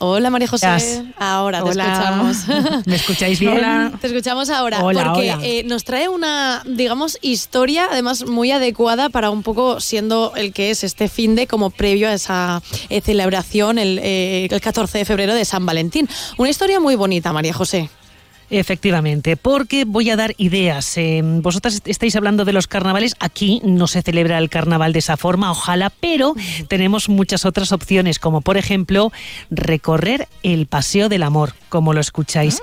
Hola 0.00 0.28
María 0.30 0.48
José. 0.48 1.04
Ahora 1.18 1.62
te 1.62 1.70
Hola. 1.70 1.92
escuchamos. 2.34 2.86
¿Me 2.86 2.96
escucháis 2.96 3.38
bien? 3.38 3.52
Hola. 3.56 3.92
Te 4.00 4.08
escuchamos 4.08 4.50
ahora 4.50 4.82
Hola, 4.84 5.12
porque 5.12 5.32
hola. 5.32 5.44
eh, 5.46 5.62
nos 5.64 5.84
trae 5.84 6.08
una, 6.08 6.62
digamos, 6.66 7.18
historia 7.22 7.86
además 7.90 8.26
muy 8.26 8.50
adecuada 8.50 9.08
para 9.08 9.30
un 9.30 9.42
poco 9.42 9.80
siendo 9.80 10.32
el 10.36 10.52
que 10.52 10.70
es 10.70 10.82
este 10.84 11.08
fin 11.08 11.36
de 11.36 11.46
como 11.46 11.70
previo 11.70 12.08
a 12.08 12.12
esa 12.14 12.60
eh, 12.88 13.00
celebración 13.00 13.78
el, 13.78 14.00
eh, 14.02 14.48
el 14.50 14.60
14 14.60 14.98
de 14.98 15.04
febrero 15.04 15.34
de 15.34 15.44
San 15.44 15.64
Valentín. 15.64 16.08
Una 16.38 16.50
historia 16.50 16.80
muy 16.80 16.96
bonita, 16.96 17.32
María 17.32 17.52
José. 17.54 17.88
Efectivamente, 18.50 19.36
porque 19.36 19.84
voy 19.84 20.10
a 20.10 20.16
dar 20.16 20.34
ideas. 20.36 20.96
Eh, 20.98 21.22
vosotras 21.24 21.80
estáis 21.86 22.14
hablando 22.14 22.44
de 22.44 22.52
los 22.52 22.66
carnavales. 22.66 23.16
Aquí 23.18 23.60
no 23.64 23.86
se 23.86 24.02
celebra 24.02 24.38
el 24.38 24.50
carnaval 24.50 24.92
de 24.92 24.98
esa 24.98 25.16
forma, 25.16 25.50
ojalá, 25.50 25.90
pero 25.90 26.34
tenemos 26.68 27.08
muchas 27.08 27.44
otras 27.44 27.72
opciones, 27.72 28.18
como 28.18 28.42
por 28.42 28.56
ejemplo 28.56 29.12
recorrer 29.50 30.28
el 30.42 30.66
Paseo 30.66 31.08
del 31.08 31.22
Amor, 31.22 31.54
como 31.68 31.94
lo 31.94 32.00
escucháis. 32.00 32.60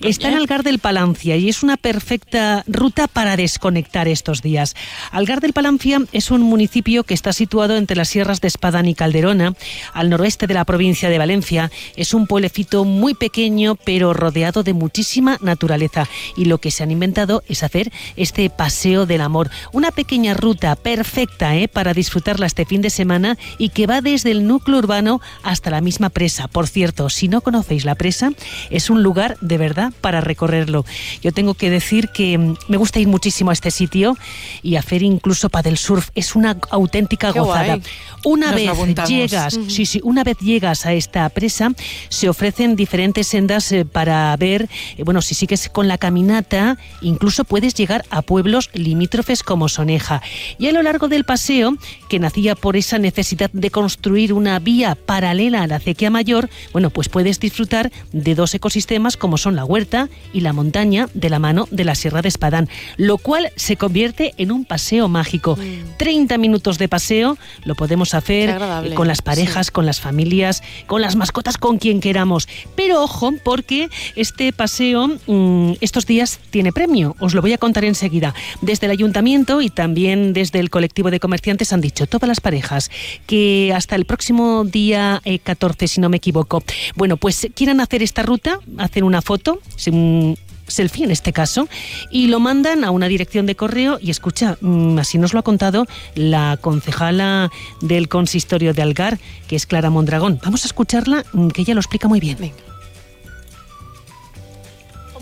Está 0.00 0.28
en 0.28 0.34
Algar 0.34 0.62
del 0.62 0.78
Palancia 0.78 1.36
y 1.36 1.48
es 1.48 1.62
una 1.62 1.76
perfecta 1.76 2.62
ruta 2.66 3.08
para 3.08 3.36
desconectar 3.36 4.08
estos 4.08 4.42
días. 4.42 4.74
Algar 5.10 5.40
del 5.40 5.52
Palancia 5.52 6.00
es 6.12 6.30
un 6.30 6.42
municipio 6.42 7.04
que 7.04 7.14
está 7.14 7.32
situado 7.32 7.76
entre 7.76 7.96
las 7.96 8.08
sierras 8.08 8.40
de 8.40 8.48
Espadán 8.48 8.86
y 8.86 8.94
Calderona, 8.94 9.54
al 9.92 10.08
noroeste 10.08 10.46
de 10.46 10.54
la 10.54 10.64
provincia 10.64 11.10
de 11.10 11.18
Valencia. 11.18 11.70
Es 11.96 12.14
un 12.14 12.26
pueblecito 12.26 12.84
muy 12.84 13.14
pequeño, 13.14 13.74
pero 13.74 14.14
rodeado 14.14 14.62
de 14.62 14.72
muchísimos 14.72 15.15
muchísima 15.16 15.38
naturaleza. 15.40 16.08
Y 16.36 16.46
lo 16.46 16.58
que 16.58 16.70
se 16.70 16.82
han 16.82 16.90
inventado 16.90 17.42
es 17.48 17.62
hacer 17.62 17.92
este 18.16 18.48
paseo 18.50 19.06
del 19.06 19.20
amor. 19.20 19.50
Una 19.72 19.90
pequeña 19.90 20.34
ruta 20.34 20.76
perfecta 20.76 21.56
¿eh? 21.56 21.68
para 21.68 21.94
disfrutarla 21.94 22.46
este 22.46 22.64
fin 22.64 22.82
de 22.82 22.90
semana 22.90 23.36
y 23.58 23.70
que 23.70 23.86
va 23.86 24.00
desde 24.00 24.30
el 24.30 24.46
núcleo 24.46 24.78
urbano 24.78 25.20
hasta 25.42 25.70
la 25.70 25.80
misma 25.80 26.10
presa. 26.10 26.48
Por 26.48 26.68
cierto, 26.68 27.08
si 27.08 27.28
no 27.28 27.40
conocéis 27.40 27.84
la 27.84 27.94
presa, 27.94 28.30
es 28.70 28.90
un 28.90 29.02
lugar 29.02 29.36
de 29.40 29.58
verdad 29.58 29.92
para 30.00 30.20
recorrerlo. 30.20 30.84
Yo 31.22 31.32
tengo 31.32 31.54
que 31.54 31.70
decir 31.70 32.08
que 32.08 32.38
mm, 32.38 32.56
me 32.68 32.76
gusta 32.76 33.00
ir 33.00 33.08
muchísimo 33.08 33.50
a 33.50 33.52
este 33.52 33.70
sitio 33.70 34.16
y 34.62 34.76
hacer 34.76 35.02
incluso 35.02 35.48
del 35.62 35.78
surf. 35.78 36.10
Es 36.14 36.34
una 36.34 36.56
auténtica 36.70 37.32
Qué 37.32 37.40
gozada. 37.40 37.76
guay. 37.76 37.82
Una 38.24 38.46
Nos 38.46 38.56
vez 38.56 38.68
apuntamos. 38.68 39.10
llegas, 39.10 39.58
sí, 39.68 39.86
sí, 39.86 40.00
una 40.02 40.24
vez 40.24 40.38
llegas 40.38 40.84
a 40.84 40.92
esta 40.92 41.28
presa, 41.28 41.70
se 42.08 42.28
ofrecen 42.28 42.74
diferentes 42.76 43.26
sendas 43.28 43.70
eh, 43.72 43.84
para 43.84 44.36
ver, 44.36 44.68
eh, 44.96 45.02
bueno, 45.06 45.22
si 45.22 45.36
sigues 45.36 45.68
con 45.68 45.86
la 45.86 45.98
caminata, 45.98 46.78
incluso 47.00 47.44
puedes 47.44 47.74
llegar 47.74 48.04
a 48.10 48.22
pueblos 48.22 48.70
limítrofes 48.74 49.44
como 49.44 49.68
Soneja. 49.68 50.20
Y 50.58 50.66
a 50.66 50.72
lo 50.72 50.82
largo 50.82 51.06
del 51.06 51.22
paseo, 51.22 51.76
que 52.08 52.18
nacía 52.18 52.56
por 52.56 52.76
esa 52.76 52.98
necesidad 52.98 53.48
de 53.52 53.70
construir 53.70 54.32
una 54.32 54.58
vía 54.58 54.96
paralela 54.96 55.62
a 55.62 55.68
la 55.68 55.76
acequia 55.76 56.10
mayor, 56.10 56.50
bueno, 56.72 56.90
pues 56.90 57.08
puedes 57.08 57.38
disfrutar 57.38 57.92
de 58.10 58.34
dos 58.34 58.52
ecosistemas 58.56 59.16
como 59.16 59.38
son 59.38 59.54
la 59.54 59.64
huerta 59.64 60.08
y 60.32 60.40
la 60.40 60.52
montaña 60.52 61.08
de 61.14 61.30
la 61.30 61.38
mano 61.38 61.68
de 61.70 61.84
la 61.84 61.94
Sierra 61.94 62.20
de 62.20 62.28
Espadán, 62.28 62.68
lo 62.96 63.18
cual 63.18 63.52
se 63.54 63.76
convierte 63.76 64.34
en 64.38 64.50
un 64.50 64.64
paseo 64.64 65.06
mágico. 65.06 65.56
30 65.98 66.36
minutos 66.36 66.78
de 66.78 66.88
paseo, 66.88 67.38
lo 67.64 67.76
podemos 67.76 68.12
hacer 68.12 68.58
con 68.94 69.06
las 69.06 69.22
parejas, 69.22 69.70
con 69.70 69.86
las 69.86 70.00
familias, 70.00 70.64
con 70.88 71.00
las 71.00 71.14
mascotas, 71.14 71.58
con 71.58 71.78
quien 71.78 72.00
queramos. 72.00 72.48
Pero 72.74 73.04
ojo, 73.04 73.32
porque 73.44 73.88
este 74.16 74.52
paseo 74.52 74.95
mm, 75.04 75.74
estos 75.80 76.06
días 76.06 76.40
tiene 76.50 76.72
premio. 76.72 77.16
Os 77.20 77.34
lo 77.34 77.42
voy 77.42 77.52
a 77.52 77.58
contar 77.58 77.84
enseguida. 77.84 78.34
Desde 78.60 78.86
el 78.86 78.92
ayuntamiento 78.92 79.60
y 79.60 79.70
también 79.70 80.32
desde 80.32 80.58
el 80.58 80.70
colectivo 80.70 81.10
de 81.10 81.20
comerciantes 81.20 81.72
han 81.72 81.80
dicho 81.80 82.06
todas 82.06 82.28
las 82.28 82.40
parejas 82.40 82.90
que 83.26 83.72
hasta 83.74 83.96
el 83.96 84.04
próximo 84.04 84.64
día 84.64 85.20
eh, 85.24 85.38
14, 85.38 85.88
si 85.88 86.00
no 86.00 86.08
me 86.08 86.16
equivoco, 86.16 86.62
bueno, 86.94 87.16
pues 87.16 87.48
quieran 87.54 87.80
hacer 87.80 88.02
esta 88.02 88.22
ruta, 88.22 88.58
hacer 88.78 89.04
una 89.04 89.22
foto, 89.22 89.60
un 89.86 90.36
selfie 90.66 91.04
en 91.04 91.10
este 91.10 91.32
caso, 91.32 91.68
y 92.10 92.26
lo 92.26 92.40
mandan 92.40 92.84
a 92.84 92.90
una 92.90 93.08
dirección 93.08 93.46
de 93.46 93.54
correo 93.54 93.98
y 94.00 94.10
escucha, 94.10 94.58
mm, 94.60 94.98
así 94.98 95.18
nos 95.18 95.32
lo 95.32 95.40
ha 95.40 95.42
contado 95.42 95.86
la 96.14 96.58
concejala 96.60 97.50
del 97.80 98.08
consistorio 98.08 98.74
de 98.74 98.82
Algar, 98.82 99.18
que 99.48 99.56
es 99.56 99.66
Clara 99.66 99.90
Mondragón. 99.90 100.40
Vamos 100.42 100.64
a 100.64 100.66
escucharla, 100.66 101.24
mm, 101.32 101.48
que 101.48 101.62
ella 101.62 101.74
lo 101.74 101.80
explica 101.80 102.08
muy 102.08 102.20
bien. 102.20 102.52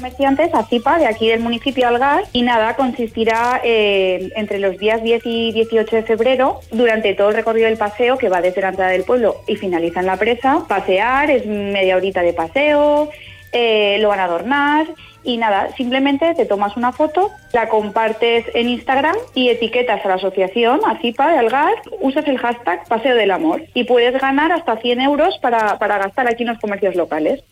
Comerciantes 0.05 0.53
a 0.53 0.64
CIPA 0.64 0.99
de 0.99 1.07
aquí 1.07 1.29
del 1.29 1.40
municipio 1.40 1.88
Algar 1.88 2.25
y 2.35 2.43
nada, 2.43 2.77
consistirá 2.77 3.62
eh, 3.64 4.31
entre 4.37 4.59
los 4.59 4.77
días 4.77 5.03
10 5.03 5.23
y 5.25 5.53
18 5.53 5.97
de 5.97 6.03
febrero 6.03 6.61
durante 6.71 7.14
todo 7.14 7.31
el 7.31 7.37
recorrido 7.37 7.69
del 7.69 7.79
paseo 7.79 8.19
que 8.19 8.29
va 8.29 8.43
desde 8.43 8.61
la 8.61 8.69
entrada 8.69 8.90
del 8.90 9.05
pueblo 9.05 9.37
y 9.49 9.57
finaliza 9.57 10.01
en 10.01 10.07
la 10.07 10.19
presa. 10.19 10.67
Pasear, 10.69 11.31
es 11.31 11.47
media 11.47 11.97
horita 11.97 12.21
de 12.21 12.35
paseo, 12.35 13.09
eh, 13.53 13.97
lo 14.01 14.11
van 14.11 14.21
a 14.21 14.25
adornar 14.25 14.88
y 15.23 15.38
nada, 15.38 15.71
simplemente 15.75 16.35
te 16.35 16.45
tomas 16.45 16.77
una 16.77 16.93
foto, 16.93 17.31
la 17.55 17.71
compartes 17.71 18.45
en 18.53 18.69
Instagram 18.69 19.17
y 19.35 19.49
etiquetas 19.49 20.05
a 20.05 20.09
la 20.09 20.14
asociación, 20.17 20.81
a 20.85 21.01
CIPA 21.01 21.33
de 21.33 21.38
Algar, 21.38 21.75
usas 22.01 22.29
el 22.29 22.37
hashtag 22.37 22.87
Paseo 22.88 23.17
del 23.17 23.31
Amor 23.31 23.62
y 23.73 23.85
puedes 23.85 24.21
ganar 24.21 24.53
hasta 24.53 24.77
100 24.77 25.01
euros 25.01 25.38
para, 25.40 25.79
para 25.79 25.97
gastar 25.97 26.29
aquí 26.29 26.43
en 26.43 26.51
los 26.51 26.59
comercios 26.59 26.95
locales. 26.95 27.43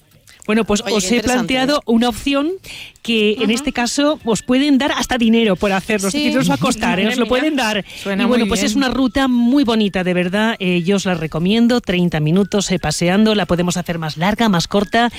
Bueno, 0.47 0.65
pues 0.65 0.83
Oye, 0.83 0.97
os 0.97 1.11
he 1.13 1.23
planteado 1.23 1.83
una 1.87 2.09
opción 2.09 2.53
que 3.03 3.37
en 3.41 3.51
este 3.51 3.73
caso 3.73 4.21
os 4.25 4.43
pueden 4.43 4.79
dar 4.79 4.93
hasta 4.93 5.19
dinero 5.19 5.57
por 5.57 5.73
hacerlo. 5.73 6.11
Sí. 6.11 6.19
Es 6.19 6.25
decir, 6.25 6.35
no 6.35 6.41
os 6.41 6.51
va 6.51 6.55
a 6.55 6.59
costar, 6.59 7.01
¿eh? 7.01 7.09
os 7.09 7.17
lo 7.17 7.27
pueden 7.27 7.57
dar. 7.57 7.85
Suena 8.03 8.25
y 8.25 8.27
bueno, 8.27 8.47
pues 8.47 8.61
bien. 8.61 8.71
es 8.71 8.77
una 8.77 8.89
ruta 8.89 9.29
muy 9.29 9.65
bonita, 9.65 10.05
de 10.05 10.15
verdad. 10.15 10.57
Eh, 10.59 10.83
yo 10.83 10.97
os 10.97 11.05
la 11.05 11.15
recomiendo. 11.15 11.81
30 11.81 12.21
minutos 12.21 12.71
eh, 12.71 12.79
paseando. 12.79 13.35
La 13.35 13.47
podemos 13.47 13.77
hacer 13.77 13.99
más 13.99 14.17
larga, 14.17 14.49
más 14.49 14.69
corta. 14.69 15.11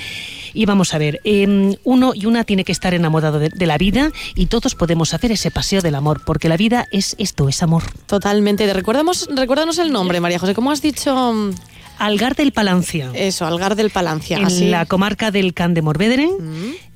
Y 0.52 0.66
vamos 0.66 0.94
a 0.94 0.98
ver, 0.98 1.20
eh, 1.24 1.76
uno 1.84 2.12
y 2.14 2.26
una 2.26 2.44
tiene 2.44 2.64
que 2.64 2.72
estar 2.72 2.94
enamorado 2.94 3.38
de, 3.38 3.48
de 3.48 3.66
la 3.66 3.76
vida 3.76 4.12
y 4.34 4.46
todos 4.46 4.74
podemos 4.74 5.12
hacer 5.12 5.32
ese 5.32 5.50
paseo 5.50 5.80
del 5.80 5.94
amor, 5.94 6.22
porque 6.24 6.48
la 6.48 6.56
vida 6.56 6.86
es 6.92 7.16
esto, 7.18 7.48
es 7.48 7.62
amor. 7.62 7.82
Totalmente. 8.06 8.72
Recuérdamos, 8.72 9.28
recuérdanos 9.34 9.78
el 9.78 9.90
nombre, 9.90 10.20
María 10.20 10.38
José. 10.38 10.54
¿Cómo 10.54 10.70
has 10.70 10.80
dicho 10.80 11.34
Algar 11.98 12.34
del 12.36 12.52
Palancia. 12.52 13.10
eso? 13.14 13.46
Algar 13.46 13.76
del 13.76 13.90
Palancia. 13.90 14.38
en 14.38 14.46
así. 14.46 14.68
la 14.68 14.86
comarca 14.86 15.30
del 15.30 15.54
Can 15.54 15.74
de 15.74 15.82
Morvedre. 15.82 16.28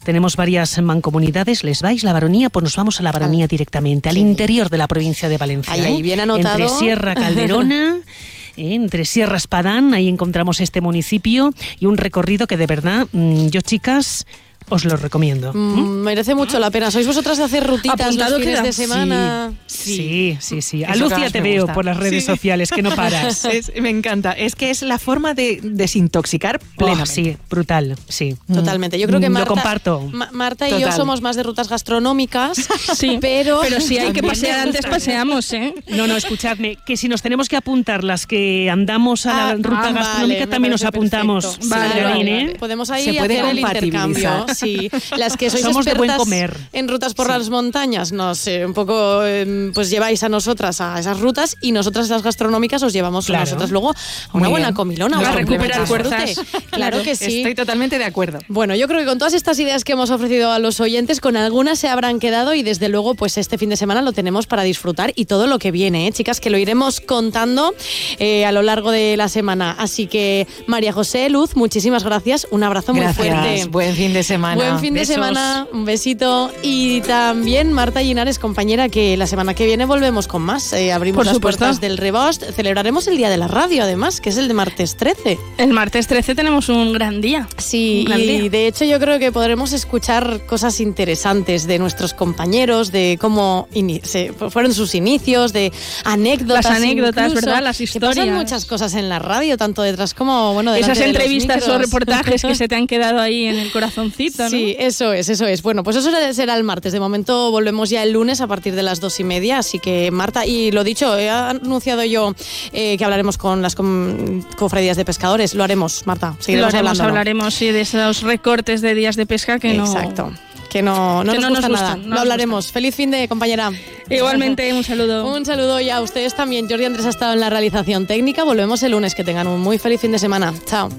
Tenemos 0.04 0.36
varias 0.36 0.80
mancomunidades. 0.80 1.64
Les 1.64 1.82
vais 1.82 2.02
la 2.02 2.12
baronía, 2.12 2.50
pues 2.50 2.62
nos 2.62 2.76
vamos 2.76 3.00
a 3.00 3.02
la 3.02 3.12
baronía 3.12 3.46
directamente, 3.46 4.08
al 4.08 4.14
sí. 4.14 4.20
interior 4.20 4.70
de 4.70 4.78
la 4.78 4.88
provincia 4.88 5.28
de 5.28 5.36
Valencia. 5.36 5.72
Ahí, 5.72 5.82
ahí, 5.82 5.98
¿eh? 5.98 6.02
bien 6.02 6.20
anotado. 6.20 6.58
Entre 6.58 6.78
Sierra 6.78 7.14
Calderona. 7.14 7.98
¿eh? 8.56 8.74
Entre 8.74 9.04
Sierra 9.04 9.36
Espadán, 9.36 9.94
ahí 9.94 10.08
encontramos 10.08 10.60
este 10.60 10.80
municipio 10.80 11.52
y 11.78 11.86
un 11.86 11.96
recorrido 11.96 12.46
que 12.46 12.56
de 12.56 12.66
verdad, 12.66 13.06
mm, 13.12 13.48
yo 13.48 13.60
chicas, 13.60 14.26
os 14.70 14.84
lo 14.84 14.96
recomiendo. 14.96 15.52
Mm, 15.54 16.00
merece 16.02 16.34
mucho 16.34 16.58
la 16.58 16.70
pena. 16.70 16.90
¿Sois 16.90 17.06
vosotras 17.06 17.38
de 17.38 17.44
hacer 17.44 17.66
rutitas 17.66 18.00
Apuntado 18.00 18.30
los 18.32 18.40
fines 18.40 18.54
queda. 18.56 18.62
de 18.62 18.72
semana? 18.72 19.52
Sí, 19.66 20.36
sí, 20.40 20.62
sí. 20.62 20.84
A 20.84 20.94
Lucia 20.96 21.30
te 21.30 21.40
veo 21.40 21.62
gusta. 21.62 21.74
por 21.74 21.84
las 21.84 21.96
redes 21.96 22.24
Sí. 22.24 22.32
sociales, 22.32 22.70
que 22.70 22.82
no 22.82 22.90
paras. 22.94 23.44
Es- 23.52 23.72
me 23.80 23.90
encanta. 23.90 24.32
Es 24.32 24.54
que 24.54 24.70
es 24.70 24.82
la 24.82 24.98
forma 24.98 25.34
de 25.34 25.60
desintoxicar 25.62 26.60
Oh, 26.62 26.76
plenamente. 26.76 27.12
sí, 27.12 27.36
brutal, 27.50 27.96
sí. 28.08 28.36
Totalmente. 28.52 28.98
Yo 28.98 29.06
creo 29.06 29.20
que 29.20 29.28
Mm, 29.28 29.32
Marta, 29.32 29.48
Lo 29.48 29.54
comparto. 29.54 30.00
Ma- 30.12 30.28
Marta 30.32 30.68
y 30.68 30.80
yo 30.80 30.92
somos 30.92 31.20
más 31.22 31.36
de 31.36 31.42
rutas 31.42 31.68
gastronómicas, 31.68 32.56
Sí, 32.96 33.18
pero, 33.20 33.60
pero 33.62 33.80
si 33.80 33.98
hay 33.98 34.12
que 34.12 34.22
pasear 34.22 34.60
antes, 34.60 34.86
paseamos, 34.86 35.52
¿eh? 35.52 35.74
No, 35.88 36.06
no, 36.06 36.16
escuchadme, 36.16 36.76
que 36.86 36.96
si 36.96 37.08
nos 37.08 37.22
tenemos 37.22 37.48
que 37.48 37.56
apuntar 37.56 38.04
las 38.04 38.26
que 38.26 38.70
andamos 38.70 39.26
a 39.26 39.32
la 39.34 39.48
Ah, 39.50 39.54
ruta 39.54 39.88
ah, 39.88 39.92
gastronómica, 39.92 40.40
vale, 40.40 40.46
también 40.50 40.72
nos 40.72 40.84
apuntamos. 40.84 41.58
Vale, 41.68 41.92
Claro, 41.92 42.08
vale, 42.18 42.40
¿eh? 42.40 42.56
Podemos 42.58 42.90
ahí 42.90 43.04
Se 43.04 43.14
puede 43.14 43.40
hacer 43.40 43.50
el 43.50 43.58
intercambio. 43.60 44.46
Sí. 44.58 44.90
Las 45.16 45.36
que 45.36 45.50
sois 45.50 45.62
Somos 45.62 45.84
de 45.84 45.94
buen 45.94 46.10
expertas 46.10 46.18
comer. 46.18 46.56
en 46.72 46.88
rutas 46.88 47.14
por 47.14 47.28
las 47.28 47.48
montañas, 47.50 48.12
no 48.12 48.34
sé, 48.34 48.64
un 48.66 48.74
poco 48.74 49.20
eh, 49.24 49.70
pues 49.74 49.90
lleváis 49.90 50.22
a 50.22 50.28
nosotras 50.28 50.80
a 50.80 50.98
esas 50.98 51.20
rutas 51.20 51.56
y 51.60 51.72
nosotras 51.72 52.08
las 52.08 52.22
gastronómicas 52.22 52.82
os 52.82 52.92
llevamos 52.92 53.26
Claro. 53.26 53.44
nosotras 53.44 53.70
luego 53.70 53.90
a 53.90 53.94
una 54.32 54.40
Muy 54.44 54.50
buena 54.50 54.66
bien. 54.68 54.74
comilona. 54.76 55.18
Nos 55.18 55.28
a 55.28 55.32
recuperar 55.32 55.86
fuerzas. 55.86 56.40
Claro 56.70 57.02
que 57.02 57.14
sí. 57.16 57.38
Estoy 57.38 57.54
totalmente 57.54 57.98
de 57.98 58.04
acuerdo. 58.04 58.38
Bueno, 58.48 58.74
yo 58.74 58.86
creo 58.88 59.00
que 59.00 59.06
con 59.06 59.18
todas 59.18 59.34
estas 59.34 59.58
ideas 59.58 59.84
que 59.84 59.92
hemos 59.92 60.10
ofrecido 60.10 60.50
a 60.52 60.58
los 60.58 60.80
oyentes, 60.80 61.20
con 61.20 61.36
algunas 61.36 61.78
se 61.78 61.88
habrán 61.88 62.18
quedado 62.20 62.54
y 62.54 62.62
desde 62.62 62.88
luego, 62.88 63.14
pues 63.14 63.38
este 63.38 63.58
fin 63.58 63.68
de 63.70 63.76
semana 63.76 64.02
lo 64.02 64.12
tenemos 64.12 64.46
para 64.46 64.62
disfrutar 64.62 65.12
y 65.16 65.26
todo 65.26 65.46
lo 65.46 65.58
que 65.58 65.70
viene, 65.70 66.06
¿eh? 66.06 66.12
chicas, 66.12 66.40
que 66.40 66.50
lo 66.50 66.58
iremos 66.58 67.00
contando 67.00 67.74
eh, 68.18 68.44
a 68.46 68.52
lo 68.52 68.62
largo 68.62 68.90
de 68.90 69.16
la 69.16 69.28
semana. 69.28 69.74
Así 69.78 70.06
que, 70.06 70.46
María 70.66 70.92
José, 70.92 71.28
Luz, 71.28 71.56
muchísimas 71.56 72.04
gracias. 72.04 72.46
Un 72.50 72.62
abrazo 72.62 72.94
muy 72.94 73.06
fuerte. 73.12 73.66
Buen 73.70 73.94
fin 73.94 74.12
de 74.12 74.22
semana. 74.22 74.47
Buen 74.56 74.78
fin 74.80 74.94
de 74.94 75.04
semana, 75.04 75.66
un 75.72 75.84
besito. 75.84 76.50
Y 76.62 77.00
también 77.02 77.72
Marta 77.72 78.00
Linares, 78.02 78.38
compañera, 78.38 78.88
que 78.88 79.16
la 79.16 79.26
semana 79.26 79.54
que 79.54 79.66
viene 79.66 79.84
volvemos 79.84 80.26
con 80.26 80.42
más. 80.42 80.72
Eh, 80.72 80.92
abrimos 80.92 81.18
Por 81.18 81.26
las 81.26 81.34
supuesto. 81.36 81.58
puertas 81.60 81.80
del 81.80 81.96
Rebost. 81.98 82.44
Celebraremos 82.54 83.06
el 83.08 83.16
Día 83.16 83.30
de 83.30 83.36
la 83.36 83.48
Radio, 83.48 83.82
además, 83.82 84.20
que 84.20 84.30
es 84.30 84.36
el 84.36 84.48
de 84.48 84.54
martes 84.54 84.96
13. 84.96 85.38
El 85.58 85.72
martes 85.72 86.06
13 86.06 86.34
tenemos 86.34 86.68
un 86.68 86.92
gran 86.92 87.20
día. 87.20 87.48
Sí, 87.58 88.04
gran 88.06 88.20
y 88.20 88.24
día. 88.26 88.50
de 88.50 88.66
hecho 88.66 88.84
yo 88.84 88.98
creo 88.98 89.18
que 89.18 89.32
podremos 89.32 89.72
escuchar 89.72 90.46
cosas 90.46 90.80
interesantes 90.80 91.66
de 91.66 91.78
nuestros 91.78 92.14
compañeros, 92.14 92.92
de 92.92 93.18
cómo 93.20 93.68
se- 94.02 94.32
fueron 94.32 94.72
sus 94.74 94.94
inicios, 94.94 95.52
de 95.52 95.72
anécdotas. 96.04 96.64
Las 96.64 96.76
anécdotas, 96.76 97.28
incluso, 97.30 97.46
¿verdad? 97.46 97.62
Las 97.62 97.78
que 97.78 97.84
pasan 97.86 98.08
historias. 98.10 98.36
muchas 98.36 98.64
cosas 98.64 98.94
en 98.94 99.08
la 99.08 99.18
radio, 99.18 99.56
tanto 99.56 99.82
detrás 99.82 100.14
como, 100.14 100.52
bueno, 100.54 100.74
Esas 100.74 100.98
de 100.98 101.06
los 101.06 101.14
entrevistas 101.16 101.68
o 101.68 101.78
reportajes 101.78 102.42
que 102.42 102.54
se 102.54 102.68
te 102.68 102.74
han 102.76 102.86
quedado 102.86 103.20
ahí 103.20 103.44
en 103.46 103.56
el 103.58 103.70
corazoncito, 103.72 104.37
¿no? 104.44 104.50
Sí, 104.50 104.76
eso 104.78 105.12
es, 105.12 105.28
eso 105.28 105.46
es. 105.46 105.62
Bueno, 105.62 105.82
pues 105.82 105.96
eso 105.96 106.10
será 106.32 106.56
el 106.56 106.64
martes. 106.64 106.92
De 106.92 107.00
momento 107.00 107.50
volvemos 107.50 107.90
ya 107.90 108.02
el 108.02 108.12
lunes 108.12 108.40
a 108.40 108.46
partir 108.46 108.74
de 108.74 108.82
las 108.82 109.00
dos 109.00 109.18
y 109.20 109.24
media. 109.24 109.58
Así 109.58 109.78
que, 109.78 110.10
Marta, 110.10 110.46
y 110.46 110.70
lo 110.70 110.84
dicho, 110.84 111.16
he 111.18 111.28
anunciado 111.30 112.04
yo 112.04 112.34
eh, 112.72 112.96
que 112.96 113.04
hablaremos 113.04 113.38
con 113.38 113.62
las 113.62 113.74
cofradías 113.74 114.96
de 114.96 115.04
pescadores. 115.04 115.54
Lo 115.54 115.64
haremos, 115.64 116.06
Marta. 116.06 116.34
Lo 116.36 116.42
Seguiremos 116.42 116.74
haremos, 116.74 116.90
hablando. 116.92 117.08
hablaremos 117.10 117.54
sí, 117.54 117.70
de 117.70 117.80
esos 117.80 118.22
recortes 118.22 118.80
de 118.80 118.94
días 118.94 119.16
de 119.16 119.26
pesca 119.26 119.58
que 119.58 119.74
no... 119.74 119.84
Exacto. 119.86 120.32
Que 120.70 120.82
no, 120.82 121.24
no 121.24 121.32
Que 121.32 121.38
nos 121.38 121.44
no 121.44 121.50
nos 121.50 121.58
gusta 121.60 121.68
gustan, 121.70 121.98
nada. 122.00 122.08
no 122.08 122.14
Lo 122.16 122.20
hablaremos. 122.20 122.70
Feliz 122.72 122.94
fin 122.94 123.10
de 123.10 123.26
compañera. 123.26 123.72
Igualmente, 124.10 124.70
un 124.74 124.84
saludo. 124.84 125.26
Un 125.26 125.46
saludo 125.46 125.80
y 125.80 125.88
a 125.88 126.02
ustedes 126.02 126.34
también. 126.34 126.68
Jordi 126.68 126.84
Andrés 126.84 127.06
ha 127.06 127.08
estado 127.08 127.32
en 127.32 127.40
la 127.40 127.48
realización 127.48 128.06
técnica. 128.06 128.44
Volvemos 128.44 128.82
el 128.82 128.92
lunes. 128.92 129.14
Que 129.14 129.24
tengan 129.24 129.46
un 129.46 129.60
muy 129.62 129.78
feliz 129.78 129.98
fin 130.02 130.12
de 130.12 130.18
semana. 130.18 130.52
Chao. 130.66 130.90